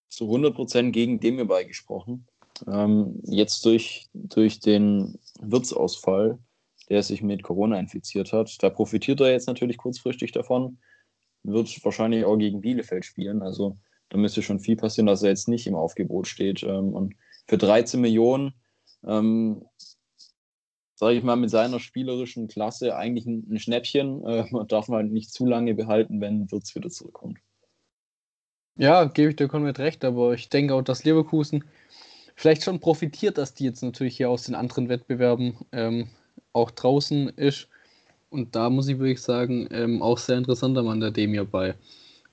zu 0.08 0.24
100% 0.24 0.90
gegen 0.90 1.20
Demir 1.20 1.46
bei 1.46 1.64
gesprochen. 1.64 2.26
Ähm, 2.66 3.20
jetzt 3.24 3.64
durch, 3.64 4.08
durch 4.12 4.60
den 4.60 5.18
Wirtsausfall, 5.40 6.38
der 6.88 7.02
sich 7.02 7.22
mit 7.22 7.42
Corona 7.42 7.78
infiziert 7.78 8.32
hat, 8.32 8.62
da 8.62 8.70
profitiert 8.70 9.20
er 9.20 9.30
jetzt 9.30 9.46
natürlich 9.46 9.76
kurzfristig 9.76 10.32
davon 10.32 10.78
wird 11.42 11.84
wahrscheinlich 11.84 12.24
auch 12.24 12.36
gegen 12.36 12.60
Bielefeld 12.60 13.04
spielen. 13.04 13.42
Also 13.42 13.78
da 14.08 14.18
müsste 14.18 14.42
schon 14.42 14.60
viel 14.60 14.76
passieren, 14.76 15.06
dass 15.06 15.22
er 15.22 15.30
jetzt 15.30 15.48
nicht 15.48 15.66
im 15.66 15.74
Aufgebot 15.74 16.26
steht. 16.26 16.62
Ähm, 16.62 16.92
und 16.92 17.14
für 17.46 17.58
13 17.58 18.00
Millionen, 18.00 18.54
ähm, 19.06 19.64
sage 20.94 21.16
ich 21.16 21.22
mal, 21.22 21.36
mit 21.36 21.50
seiner 21.50 21.80
spielerischen 21.80 22.48
Klasse 22.48 22.96
eigentlich 22.96 23.26
ein, 23.26 23.58
Schnäppchen. 23.58 24.24
Äh, 24.24 24.44
darf 24.68 24.88
man 24.88 25.10
nicht 25.10 25.32
zu 25.32 25.46
lange 25.46 25.74
behalten, 25.74 26.20
wenn 26.20 26.50
Wirtz 26.50 26.74
wieder 26.74 26.90
zurückkommt. 26.90 27.38
Ja, 28.76 29.04
gebe 29.04 29.30
ich 29.30 29.36
dir 29.36 29.48
komplett 29.48 29.78
recht, 29.78 30.04
aber 30.04 30.34
ich 30.34 30.48
denke 30.48 30.74
auch, 30.74 30.82
dass 30.82 31.04
Leverkusen 31.04 31.64
vielleicht 32.34 32.64
schon 32.64 32.80
profitiert, 32.80 33.36
dass 33.36 33.52
die 33.52 33.64
jetzt 33.64 33.82
natürlich 33.82 34.16
hier 34.16 34.30
aus 34.30 34.44
den 34.44 34.54
anderen 34.54 34.88
Wettbewerben 34.88 35.58
ähm, 35.72 36.08
auch 36.52 36.70
draußen 36.70 37.28
ist 37.30 37.68
und 38.30 38.54
da 38.56 38.70
muss 38.70 38.88
ich 38.88 38.98
wirklich 38.98 39.20
sagen, 39.20 39.68
ähm, 39.72 40.02
auch 40.02 40.18
sehr 40.18 40.38
interessanter 40.38 40.82
Mann 40.82 41.00
der 41.00 41.10
Demir 41.10 41.44
bei. 41.44 41.74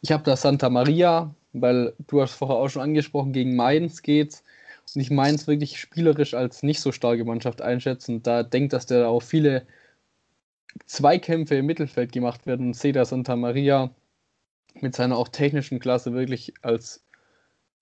Ich 0.01 0.11
habe 0.11 0.23
da 0.23 0.35
Santa 0.35 0.69
Maria, 0.69 1.33
weil 1.53 1.93
du 2.07 2.21
hast 2.21 2.33
vorher 2.33 2.57
auch 2.57 2.69
schon 2.69 2.83
angesprochen, 2.83 3.33
gegen 3.33 3.55
Mainz 3.55 4.01
geht's. 4.03 4.43
Und 4.95 5.01
ich 5.01 5.11
Mainz 5.11 5.47
wirklich 5.47 5.79
spielerisch 5.79 6.33
als 6.33 6.63
nicht 6.63 6.79
so 6.79 6.91
starke 6.91 7.25
Mannschaft 7.25 7.61
einschätzen. 7.61 8.23
Da 8.23 8.43
denkt, 8.43 8.73
dass 8.73 8.85
da 8.85 9.07
auch 9.07 9.21
viele 9.21 9.65
Zweikämpfe 10.85 11.55
im 11.55 11.65
Mittelfeld 11.65 12.11
gemacht 12.11 12.45
werden 12.45 12.67
und 12.67 12.73
sehe 12.75 12.93
da 12.93 13.03
Santa 13.03 13.35
Maria 13.35 13.91
mit 14.75 14.95
seiner 14.95 15.17
auch 15.17 15.27
technischen 15.27 15.79
Klasse 15.79 16.13
wirklich 16.13 16.53
als 16.61 17.03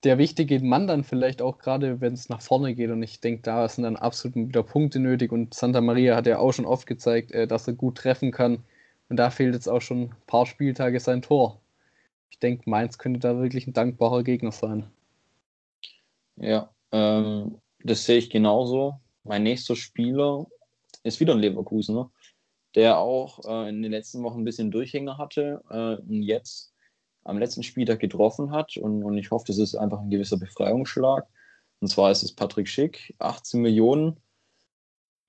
der 0.03 0.17
wichtige 0.17 0.59
Mann 0.59 0.87
dann 0.87 1.03
vielleicht 1.03 1.41
auch 1.41 1.57
gerade, 1.57 2.01
wenn 2.01 2.13
es 2.13 2.29
nach 2.29 2.41
vorne 2.41 2.75
geht. 2.75 2.91
Und 2.91 3.01
ich 3.03 3.21
denke, 3.21 3.41
da 3.43 3.67
sind 3.67 3.83
dann 3.83 3.95
absolut 3.95 4.35
wieder 4.35 4.63
Punkte 4.63 4.99
nötig. 4.99 5.31
Und 5.31 5.53
Santa 5.53 5.81
Maria 5.81 6.15
hat 6.15 6.27
ja 6.27 6.39
auch 6.39 6.51
schon 6.51 6.65
oft 6.65 6.87
gezeigt, 6.87 7.31
äh, 7.31 7.47
dass 7.47 7.67
er 7.67 7.73
gut 7.73 7.97
treffen 7.97 8.31
kann. 8.31 8.63
Und 9.09 9.17
da 9.17 9.29
fehlt 9.29 9.53
jetzt 9.55 9.67
auch 9.67 9.81
schon 9.81 10.03
ein 10.03 10.15
paar 10.27 10.45
Spieltage 10.45 10.99
sein 10.99 11.21
Tor. 11.21 11.61
Ich 12.29 12.39
denke, 12.39 12.69
Mainz 12.69 12.97
könnte 12.97 13.19
da 13.19 13.37
wirklich 13.39 13.67
ein 13.67 13.73
dankbarer 13.73 14.23
Gegner 14.23 14.51
sein. 14.51 14.85
Ja, 16.37 16.69
ähm, 16.91 17.59
das 17.83 18.05
sehe 18.05 18.17
ich 18.17 18.29
genauso. 18.29 18.99
Mein 19.23 19.43
nächster 19.43 19.75
Spieler 19.75 20.47
ist 21.03 21.19
wieder 21.19 21.33
ein 21.33 21.39
Leverkusener. 21.39 22.11
der 22.75 22.97
auch 22.99 23.39
äh, 23.45 23.69
in 23.69 23.81
den 23.81 23.91
letzten 23.91 24.21
Wochen 24.23 24.41
ein 24.41 24.45
bisschen 24.45 24.69
Durchhänger 24.71 25.17
hatte 25.17 25.63
äh, 25.69 26.01
und 26.01 26.21
jetzt 26.23 26.74
am 27.25 27.37
letzten 27.37 27.63
Spieltag 27.63 27.99
getroffen 27.99 28.51
hat. 28.51 28.77
Und, 28.77 29.03
und 29.03 29.17
ich 29.17 29.31
hoffe, 29.31 29.45
das 29.47 29.57
ist 29.57 29.75
einfach 29.75 29.99
ein 29.99 30.09
gewisser 30.09 30.37
Befreiungsschlag. 30.37 31.27
Und 31.81 31.89
zwar 31.89 32.11
ist 32.11 32.23
es 32.23 32.33
Patrick 32.33 32.69
Schick, 32.69 33.13
18 33.19 33.61
Millionen, 33.61 34.17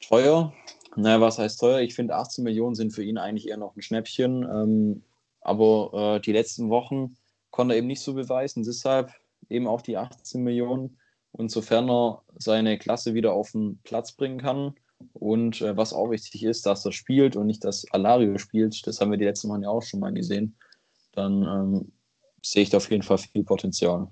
teuer. 0.00 0.52
Naja, 0.94 1.20
was 1.20 1.38
heißt 1.38 1.58
teuer? 1.58 1.80
Ich 1.80 1.94
finde, 1.94 2.14
18 2.14 2.44
Millionen 2.44 2.74
sind 2.74 2.92
für 2.92 3.02
ihn 3.02 3.18
eigentlich 3.18 3.48
eher 3.48 3.56
noch 3.56 3.74
ein 3.74 3.82
Schnäppchen. 3.82 4.44
Ähm, 4.44 5.02
aber 5.40 6.16
äh, 6.16 6.20
die 6.20 6.32
letzten 6.32 6.70
Wochen 6.70 7.16
konnte 7.50 7.74
er 7.74 7.78
eben 7.78 7.86
nicht 7.88 8.02
so 8.02 8.14
beweisen. 8.14 8.62
Deshalb 8.62 9.12
eben 9.48 9.66
auch 9.66 9.82
die 9.82 9.96
18 9.96 10.42
Millionen. 10.42 10.98
Und 11.32 11.50
sofern 11.50 11.90
er 11.90 12.22
seine 12.36 12.78
Klasse 12.78 13.14
wieder 13.14 13.32
auf 13.32 13.52
den 13.52 13.78
Platz 13.82 14.12
bringen 14.12 14.38
kann 14.38 14.74
und 15.12 15.60
äh, 15.60 15.76
was 15.76 15.92
auch 15.92 16.10
wichtig 16.10 16.44
ist, 16.44 16.66
dass 16.66 16.84
er 16.84 16.92
spielt 16.92 17.36
und 17.36 17.46
nicht, 17.46 17.64
dass 17.64 17.90
Alario 17.92 18.38
spielt, 18.38 18.86
das 18.86 19.00
haben 19.00 19.10
wir 19.10 19.18
die 19.18 19.24
letzten 19.24 19.48
Mal 19.48 19.62
ja 19.62 19.68
auch 19.68 19.82
schon 19.82 20.00
mal 20.00 20.12
gesehen, 20.12 20.56
dann 21.16 21.42
ähm, 21.42 21.92
sehe 22.42 22.62
ich 22.62 22.70
da 22.70 22.78
auf 22.78 22.90
jeden 22.90 23.02
Fall 23.02 23.18
viel 23.18 23.44
Potenzial. 23.44 24.08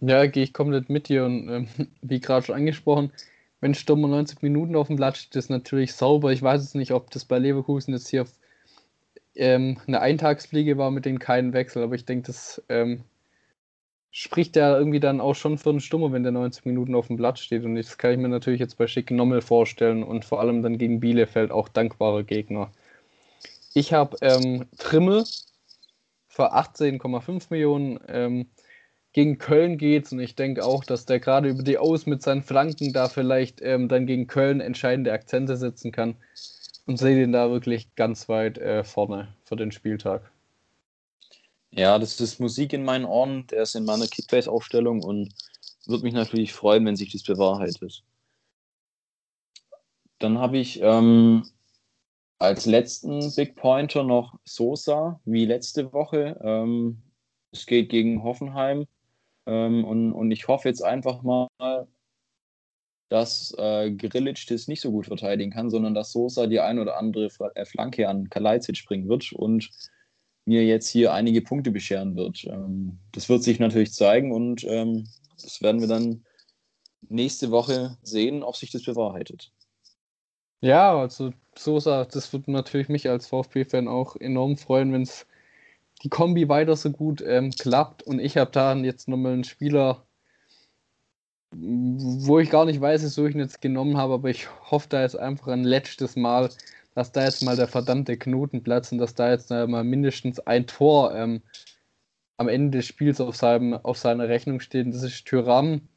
Ja, 0.00 0.26
gehe 0.26 0.42
ich 0.42 0.52
komplett 0.52 0.88
mit 0.88 1.08
dir 1.08 1.24
und 1.24 1.48
ähm, 1.48 1.68
wie 2.02 2.20
gerade 2.20 2.44
schon 2.46 2.56
angesprochen, 2.56 3.12
wenn 3.60 3.74
Stürmer 3.74 4.08
90 4.08 4.42
Minuten 4.42 4.74
auf 4.74 4.88
dem 4.88 4.96
Blatt 4.96 5.16
steht, 5.16 5.36
ist 5.36 5.50
natürlich 5.50 5.94
sauber. 5.94 6.32
Ich 6.32 6.42
weiß 6.42 6.62
jetzt 6.62 6.74
nicht, 6.74 6.92
ob 6.92 7.10
das 7.10 7.24
bei 7.24 7.38
Leverkusen 7.38 7.94
jetzt 7.94 8.08
hier 8.08 8.26
ähm, 9.36 9.78
eine 9.86 10.00
Eintagsfliege 10.00 10.76
war 10.78 10.90
mit 10.90 11.04
den 11.04 11.20
keinen 11.20 11.52
Wechsel, 11.52 11.82
aber 11.82 11.94
ich 11.94 12.04
denke, 12.04 12.26
das 12.26 12.62
ähm, 12.68 13.04
spricht 14.10 14.56
ja 14.56 14.76
irgendwie 14.76 15.00
dann 15.00 15.20
auch 15.20 15.34
schon 15.34 15.58
für 15.58 15.70
einen 15.70 15.80
Stummer, 15.80 16.12
wenn 16.12 16.24
der 16.24 16.32
90 16.32 16.66
Minuten 16.66 16.94
auf 16.94 17.06
dem 17.06 17.16
Blatt 17.16 17.38
steht. 17.38 17.64
Und 17.64 17.76
das 17.76 17.96
kann 17.96 18.12
ich 18.12 18.18
mir 18.18 18.28
natürlich 18.28 18.60
jetzt 18.60 18.76
bei 18.76 18.86
Schick 18.86 19.10
Nommel 19.10 19.40
vorstellen 19.40 20.02
und 20.02 20.24
vor 20.24 20.40
allem 20.40 20.62
dann 20.62 20.76
gegen 20.76 21.00
Bielefeld 21.00 21.50
auch 21.50 21.68
dankbare 21.68 22.24
Gegner. 22.24 22.70
Ich 23.74 23.92
habe 23.92 24.16
ähm, 24.20 24.66
Trimmel 24.76 25.24
für 26.32 26.54
18,5 26.54 27.46
Millionen. 27.50 28.00
Ähm, 28.08 28.46
gegen 29.12 29.36
Köln 29.36 29.76
geht's 29.76 30.10
und 30.12 30.20
ich 30.20 30.34
denke 30.34 30.64
auch, 30.64 30.84
dass 30.84 31.04
der 31.04 31.20
gerade 31.20 31.50
über 31.50 31.62
die 31.62 31.76
Aus 31.76 32.06
mit 32.06 32.22
seinen 32.22 32.42
Flanken 32.42 32.94
da 32.94 33.08
vielleicht 33.08 33.60
ähm, 33.60 33.88
dann 33.88 34.06
gegen 34.06 34.26
Köln 34.26 34.60
entscheidende 34.60 35.12
Akzente 35.12 35.58
setzen 35.58 35.92
kann 35.92 36.16
und 36.86 36.96
sehe 36.96 37.16
den 37.16 37.32
da 37.32 37.50
wirklich 37.50 37.94
ganz 37.94 38.30
weit 38.30 38.56
äh, 38.56 38.82
vorne 38.82 39.28
für 39.44 39.56
den 39.56 39.70
Spieltag. 39.70 40.32
Ja, 41.70 41.98
das 41.98 42.18
ist 42.20 42.40
Musik 42.40 42.72
in 42.72 42.84
meinen 42.84 43.04
Ohren. 43.04 43.46
Der 43.48 43.62
ist 43.62 43.74
in 43.74 43.84
meiner 43.84 44.06
Kickbase-Aufstellung 44.06 45.02
und 45.02 45.34
würde 45.86 46.04
mich 46.04 46.14
natürlich 46.14 46.54
freuen, 46.54 46.86
wenn 46.86 46.96
sich 46.96 47.12
das 47.12 47.22
bewahrheitet. 47.22 48.02
Dann 50.18 50.38
habe 50.38 50.56
ich 50.56 50.80
ähm, 50.80 51.44
als 52.42 52.66
letzten 52.66 53.32
Big 53.36 53.54
Pointer 53.54 54.02
noch 54.02 54.36
Sosa, 54.44 55.20
wie 55.24 55.44
letzte 55.44 55.92
Woche. 55.92 56.40
Ähm, 56.42 57.00
es 57.52 57.66
geht 57.66 57.88
gegen 57.88 58.24
Hoffenheim. 58.24 58.86
Ähm, 59.46 59.84
und, 59.84 60.12
und 60.12 60.30
ich 60.32 60.48
hoffe 60.48 60.68
jetzt 60.68 60.82
einfach 60.82 61.22
mal, 61.22 61.48
dass 63.08 63.54
äh, 63.58 63.92
Grilic 63.92 64.44
das 64.48 64.66
nicht 64.66 64.80
so 64.80 64.90
gut 64.90 65.06
verteidigen 65.06 65.52
kann, 65.52 65.70
sondern 65.70 65.94
dass 65.94 66.10
Sosa 66.10 66.48
die 66.48 66.58
ein 66.58 66.80
oder 66.80 66.96
andere 66.96 67.28
äh, 67.54 67.64
Flanke 67.64 68.08
an 68.08 68.28
Kalajdzic 68.28 68.86
bringen 68.86 69.08
wird 69.08 69.32
und 69.32 69.70
mir 70.44 70.64
jetzt 70.64 70.88
hier 70.88 71.12
einige 71.12 71.42
Punkte 71.42 71.70
bescheren 71.70 72.16
wird. 72.16 72.44
Ähm, 72.44 72.98
das 73.12 73.28
wird 73.28 73.44
sich 73.44 73.60
natürlich 73.60 73.92
zeigen 73.92 74.32
und 74.32 74.64
ähm, 74.64 75.06
das 75.40 75.62
werden 75.62 75.80
wir 75.80 75.88
dann 75.88 76.24
nächste 77.08 77.52
Woche 77.52 77.98
sehen, 78.02 78.42
ob 78.42 78.56
sich 78.56 78.72
das 78.72 78.82
bewahrheitet. 78.82 79.52
Ja, 80.62 80.96
also 80.98 81.32
Sosa, 81.56 82.04
das 82.06 82.32
wird 82.32 82.48
natürlich 82.48 82.88
mich 82.88 83.08
als 83.10 83.26
VfB-Fan 83.26 83.86
auch 83.88 84.16
enorm 84.16 84.56
freuen, 84.56 84.92
wenn 84.92 85.02
es 85.02 85.26
die 86.02 86.08
Kombi 86.10 86.48
weiter 86.48 86.76
so 86.76 86.90
gut 86.90 87.22
ähm, 87.22 87.50
klappt 87.52 88.02
und 88.04 88.20
ich 88.20 88.36
habe 88.38 88.50
da 88.52 88.74
jetzt 88.76 89.08
nochmal 89.08 89.34
einen 89.34 89.44
Spieler, 89.44 90.06
wo 91.54 92.38
ich 92.38 92.50
gar 92.50 92.64
nicht 92.64 92.80
weiß, 92.80 93.02
wieso 93.02 93.26
ich 93.26 93.34
ihn 93.34 93.40
jetzt 93.40 93.60
genommen 93.60 93.96
habe, 93.96 94.14
aber 94.14 94.30
ich 94.30 94.48
hoffe 94.70 94.88
da 94.88 95.02
jetzt 95.02 95.18
einfach 95.18 95.48
ein 95.48 95.64
letztes 95.64 96.16
Mal, 96.16 96.48
dass 96.94 97.12
da 97.12 97.24
jetzt 97.24 97.42
mal 97.42 97.56
der 97.56 97.68
verdammte 97.68 98.16
Knoten 98.16 98.62
platzt 98.62 98.92
und 98.92 98.98
dass 98.98 99.14
da 99.14 99.30
jetzt 99.30 99.50
mal 99.50 99.84
mindestens 99.84 100.40
ein 100.40 100.66
Tor 100.66 101.14
ähm, 101.14 101.42
am 102.38 102.48
Ende 102.48 102.78
des 102.78 102.86
Spiels 102.86 103.20
auf, 103.20 103.36
seinem, 103.36 103.74
auf 103.74 103.98
seiner 103.98 104.28
Rechnung 104.28 104.60
steht. 104.60 104.86
Und 104.86 104.92
das 104.94 105.02
ist 105.02 105.24
Tyram. 105.26 105.88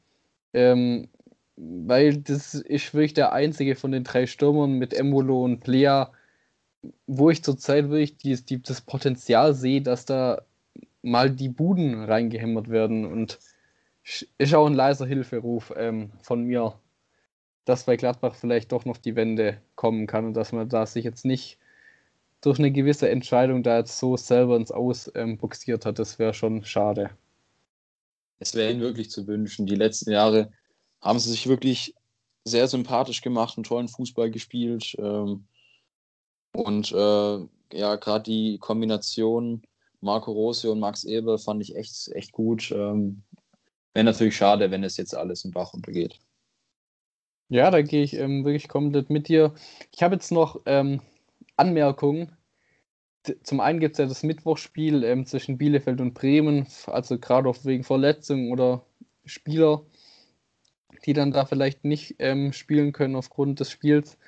Ähm, 0.52 1.08
weil 1.56 2.18
das 2.18 2.54
ist 2.54 2.94
wirklich 2.94 3.14
der 3.14 3.32
einzige 3.32 3.76
von 3.76 3.92
den 3.92 4.04
drei 4.04 4.26
Stürmern 4.26 4.72
mit 4.72 4.92
Embolo 4.94 5.44
und 5.44 5.60
Plea, 5.60 6.06
wo 7.06 7.30
ich 7.30 7.42
zurzeit 7.42 7.88
wirklich 7.88 8.16
die, 8.18 8.36
die, 8.36 8.62
das 8.62 8.82
Potenzial 8.82 9.54
sehe, 9.54 9.82
dass 9.82 10.04
da 10.04 10.42
mal 11.02 11.30
die 11.30 11.48
Buden 11.48 12.04
reingehämmert 12.04 12.68
werden. 12.68 13.06
Und 13.06 13.38
ist 14.38 14.54
auch 14.54 14.66
ein 14.66 14.74
leiser 14.74 15.06
Hilferuf 15.06 15.72
ähm, 15.76 16.10
von 16.22 16.42
mir, 16.44 16.78
dass 17.64 17.84
bei 17.84 17.96
Gladbach 17.96 18.34
vielleicht 18.34 18.70
doch 18.72 18.84
noch 18.84 18.98
die 18.98 19.16
Wende 19.16 19.60
kommen 19.74 20.06
kann 20.06 20.26
und 20.26 20.34
dass 20.34 20.52
man 20.52 20.68
da 20.68 20.86
sich 20.86 21.04
jetzt 21.04 21.24
nicht 21.24 21.58
durch 22.40 22.58
eine 22.58 22.70
gewisse 22.70 23.08
Entscheidung 23.08 23.62
da 23.62 23.78
jetzt 23.78 23.98
so 23.98 24.16
selber 24.16 24.56
ins 24.56 24.70
Aus 24.70 25.10
ähm, 25.14 25.38
boxiert 25.38 25.86
hat. 25.86 25.98
Das 25.98 26.18
wäre 26.18 26.34
schon 26.34 26.64
schade. 26.64 27.10
Es 28.38 28.54
wäre 28.54 28.70
ihnen 28.70 28.82
wirklich 28.82 29.10
zu 29.10 29.26
wünschen. 29.26 29.66
Die 29.66 29.74
letzten 29.74 30.12
Jahre 30.12 30.52
haben 31.06 31.18
sie 31.18 31.30
sich 31.30 31.46
wirklich 31.46 31.94
sehr 32.44 32.68
sympathisch 32.68 33.22
gemacht, 33.22 33.56
einen 33.56 33.64
tollen 33.64 33.88
Fußball 33.88 34.30
gespielt. 34.30 34.94
Ähm, 34.98 35.46
und 36.52 36.92
äh, 36.92 37.38
ja, 37.72 37.96
gerade 37.96 38.24
die 38.24 38.58
Kombination 38.58 39.62
Marco 40.00 40.32
Rossi 40.32 40.68
und 40.68 40.80
Max 40.80 41.04
Eber 41.04 41.38
fand 41.38 41.62
ich 41.62 41.76
echt, 41.76 42.08
echt 42.12 42.32
gut. 42.32 42.70
Ähm, 42.70 43.22
wäre 43.94 44.04
natürlich 44.04 44.36
schade, 44.36 44.70
wenn 44.70 44.84
es 44.84 44.96
jetzt 44.96 45.14
alles 45.14 45.44
im 45.44 45.52
Bach 45.52 45.74
untergeht. 45.74 46.18
Ja, 47.48 47.70
da 47.70 47.82
gehe 47.82 48.02
ich 48.02 48.14
ähm, 48.14 48.44
wirklich 48.44 48.68
komplett 48.68 49.10
mit 49.10 49.28
dir. 49.28 49.54
Ich 49.92 50.02
habe 50.02 50.16
jetzt 50.16 50.32
noch 50.32 50.60
ähm, 50.66 51.00
Anmerkungen. 51.56 52.32
Zum 53.42 53.60
einen 53.60 53.80
gibt 53.80 53.94
es 53.94 53.98
ja 53.98 54.06
das 54.06 54.22
Mittwochspiel 54.22 55.02
ähm, 55.04 55.26
zwischen 55.26 55.58
Bielefeld 55.58 56.00
und 56.00 56.14
Bremen, 56.14 56.66
also 56.86 57.18
gerade 57.18 57.48
auch 57.48 57.56
wegen 57.64 57.82
Verletzungen 57.82 58.52
oder 58.52 58.84
Spieler, 59.24 59.84
die 61.06 61.12
dann 61.12 61.32
da 61.32 61.46
vielleicht 61.46 61.84
nicht 61.84 62.16
ähm, 62.18 62.52
spielen 62.52 62.92
können 62.92 63.16
aufgrund 63.16 63.60
des 63.60 63.70
Spiels. 63.70 64.18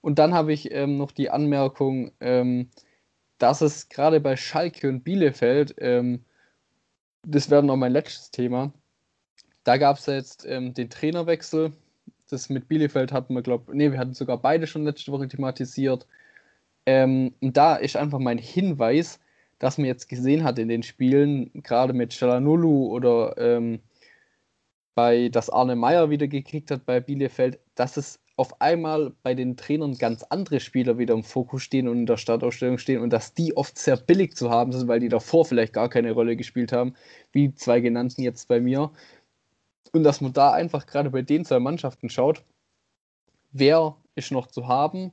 Und 0.00 0.18
dann 0.18 0.34
habe 0.34 0.52
ich 0.52 0.72
ähm, 0.72 0.98
noch 0.98 1.12
die 1.12 1.30
Anmerkung, 1.30 2.12
ähm, 2.20 2.68
dass 3.38 3.60
es 3.60 3.88
gerade 3.88 4.20
bei 4.20 4.36
Schalke 4.36 4.88
und 4.88 5.02
Bielefeld, 5.02 5.74
das 7.26 7.50
wäre 7.50 7.62
noch 7.64 7.76
mein 7.76 7.92
letztes 7.92 8.30
Thema, 8.30 8.72
da 9.64 9.76
gab 9.76 9.98
es 9.98 10.06
ja 10.06 10.14
jetzt 10.14 10.44
den 10.44 10.88
Trainerwechsel 10.88 11.72
das 12.34 12.48
mit 12.48 12.68
Bielefeld 12.68 13.12
hatten 13.12 13.34
wir, 13.34 13.42
glaube 13.42 13.64
ich, 13.68 13.76
nee, 13.76 13.90
wir 13.90 13.98
hatten 13.98 14.14
sogar 14.14 14.38
beide 14.38 14.66
schon 14.66 14.84
letzte 14.84 15.12
Woche 15.12 15.28
thematisiert. 15.28 16.06
Ähm, 16.86 17.34
und 17.40 17.56
da 17.56 17.76
ist 17.76 17.96
einfach 17.96 18.18
mein 18.18 18.38
Hinweis, 18.38 19.20
dass 19.58 19.78
man 19.78 19.86
jetzt 19.86 20.08
gesehen 20.08 20.44
hat 20.44 20.58
in 20.58 20.68
den 20.68 20.82
Spielen, 20.82 21.50
gerade 21.62 21.92
mit 21.92 22.12
Chalanulu 22.12 22.88
oder 22.88 23.36
ähm, 23.38 23.80
bei 24.94 25.28
das 25.28 25.50
Arne 25.50 25.76
Meyer 25.76 26.10
wieder 26.10 26.28
gekriegt 26.28 26.70
hat 26.70 26.86
bei 26.86 27.00
Bielefeld, 27.00 27.58
dass 27.74 27.96
es 27.96 28.20
auf 28.36 28.60
einmal 28.60 29.12
bei 29.22 29.34
den 29.34 29.56
Trainern 29.56 29.96
ganz 29.96 30.24
andere 30.24 30.58
Spieler 30.58 30.98
wieder 30.98 31.14
im 31.14 31.22
Fokus 31.22 31.62
stehen 31.62 31.86
und 31.88 31.98
in 31.98 32.06
der 32.06 32.16
Startausstellung 32.16 32.78
stehen 32.78 33.00
und 33.00 33.10
dass 33.10 33.32
die 33.32 33.56
oft 33.56 33.78
sehr 33.78 33.96
billig 33.96 34.34
zu 34.34 34.50
haben 34.50 34.72
sind, 34.72 34.88
weil 34.88 35.00
die 35.00 35.08
davor 35.08 35.44
vielleicht 35.44 35.72
gar 35.72 35.88
keine 35.88 36.12
Rolle 36.12 36.36
gespielt 36.36 36.72
haben, 36.72 36.94
wie 37.32 37.48
die 37.48 37.54
zwei 37.54 37.80
genannten 37.80 38.22
jetzt 38.22 38.48
bei 38.48 38.60
mir. 38.60 38.90
Und 39.92 40.02
dass 40.02 40.20
man 40.20 40.32
da 40.32 40.52
einfach 40.52 40.86
gerade 40.86 41.10
bei 41.10 41.22
den 41.22 41.44
zwei 41.44 41.60
Mannschaften 41.60 42.10
schaut, 42.10 42.42
wer 43.52 43.96
ist 44.16 44.32
noch 44.32 44.48
zu 44.48 44.66
haben 44.66 45.12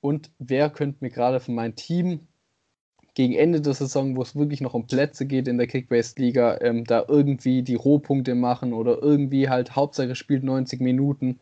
und 0.00 0.30
wer 0.38 0.70
könnte 0.70 0.98
mir 1.00 1.10
gerade 1.10 1.40
für 1.40 1.52
mein 1.52 1.76
Team 1.76 2.28
gegen 3.18 3.34
Ende 3.34 3.60
der 3.60 3.74
Saison, 3.74 4.14
wo 4.14 4.22
es 4.22 4.36
wirklich 4.36 4.60
noch 4.60 4.74
um 4.74 4.86
Plätze 4.86 5.26
geht 5.26 5.48
in 5.48 5.58
der 5.58 5.66
Kickbase-Liga, 5.66 6.60
ähm, 6.60 6.84
da 6.84 7.04
irgendwie 7.08 7.64
die 7.64 7.74
Rohpunkte 7.74 8.36
machen 8.36 8.72
oder 8.72 9.02
irgendwie 9.02 9.48
halt 9.48 9.74
Hauptsache 9.74 10.14
spielt 10.14 10.44
90 10.44 10.80
Minuten. 10.80 11.40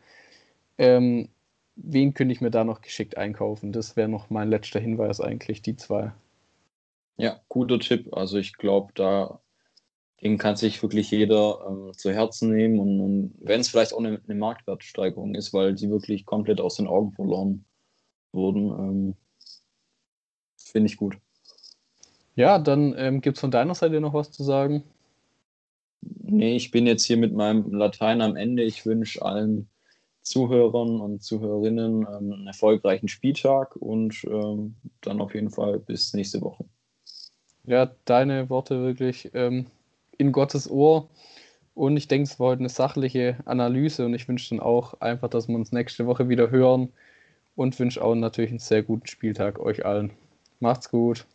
Ähm, 0.79 1.29
wen 1.75 2.15
könnte 2.15 2.33
ich 2.33 2.41
mir 2.41 2.49
da 2.49 2.63
noch 2.63 2.81
geschickt 2.81 3.15
einkaufen? 3.15 3.73
Das 3.73 3.95
wäre 3.95 4.09
noch 4.09 4.31
mein 4.31 4.49
letzter 4.49 4.79
Hinweis 4.79 5.21
eigentlich, 5.21 5.61
die 5.61 5.75
zwei. 5.75 6.13
Ja, 7.17 7.41
guter 7.47 7.77
Tipp. 7.77 8.11
Also 8.11 8.39
ich 8.39 8.53
glaube, 8.53 8.91
da 8.95 9.39
den 10.23 10.39
kann 10.39 10.55
sich 10.55 10.81
wirklich 10.81 11.11
jeder 11.11 11.63
ähm, 11.69 11.91
zu 11.95 12.11
Herzen 12.11 12.55
nehmen 12.55 12.79
und, 12.79 13.01
und 13.01 13.35
wenn 13.37 13.61
es 13.61 13.69
vielleicht 13.69 13.93
auch 13.93 13.99
eine, 13.99 14.19
eine, 14.27 14.39
Marktwertsteigerung 14.39 15.35
ist, 15.35 15.53
weil 15.53 15.75
die 15.75 15.91
wirklich 15.91 16.25
komplett 16.25 16.59
aus 16.59 16.77
den 16.77 16.87
Augen 16.87 17.11
verloren 17.11 17.65
wurden, 18.31 18.65
ähm, 18.71 19.15
finde 20.57 20.87
ich 20.87 20.97
gut. 20.97 21.19
Ja, 22.37 22.59
dann 22.59 22.93
ähm, 22.97 23.19
gibt 23.21 23.37
es 23.37 23.41
von 23.41 23.49
deiner 23.49 23.73
Seite 23.73 23.99
noch 23.99 24.13
was 24.13 24.31
zu 24.31 24.43
sagen? 24.43 24.83
Nee, 26.01 26.55
ich 26.55 26.69
bin 26.69 26.85
jetzt 26.85 27.03
hier 27.03 27.17
mit 27.17 27.33
meinem 27.33 27.73
Latein 27.73 28.21
am 28.21 28.35
Ende. 28.35 28.61
Ich 28.61 28.85
wünsche 28.85 29.23
allen 29.23 29.67
Zuhörern 30.21 31.01
und 31.01 31.23
Zuhörerinnen 31.23 32.03
ähm, 32.03 32.31
einen 32.31 32.45
erfolgreichen 32.45 33.07
Spieltag 33.07 33.75
und 33.77 34.23
ähm, 34.25 34.75
dann 35.01 35.19
auf 35.19 35.33
jeden 35.33 35.49
Fall 35.49 35.79
bis 35.79 36.13
nächste 36.13 36.39
Woche. 36.41 36.65
Ja, 37.65 37.89
deine 38.05 38.51
Worte 38.51 38.83
wirklich 38.83 39.31
ähm, 39.33 39.65
in 40.19 40.31
Gottes 40.31 40.69
Ohr. 40.69 41.09
Und 41.73 41.97
ich 41.97 42.07
denke, 42.07 42.29
es 42.29 42.39
war 42.39 42.49
heute 42.49 42.59
eine 42.59 42.69
sachliche 42.69 43.37
Analyse 43.45 44.05
und 44.05 44.13
ich 44.13 44.27
wünsche 44.27 44.49
dann 44.49 44.59
auch 44.59 45.01
einfach, 45.01 45.29
dass 45.29 45.47
wir 45.47 45.55
uns 45.55 45.71
nächste 45.71 46.05
Woche 46.05 46.29
wieder 46.29 46.51
hören 46.51 46.89
und 47.55 47.79
wünsche 47.79 48.03
auch 48.03 48.13
natürlich 48.13 48.51
einen 48.51 48.59
sehr 48.59 48.83
guten 48.83 49.07
Spieltag 49.07 49.59
euch 49.59 49.87
allen. 49.87 50.11
Macht's 50.59 50.91
gut. 50.91 51.25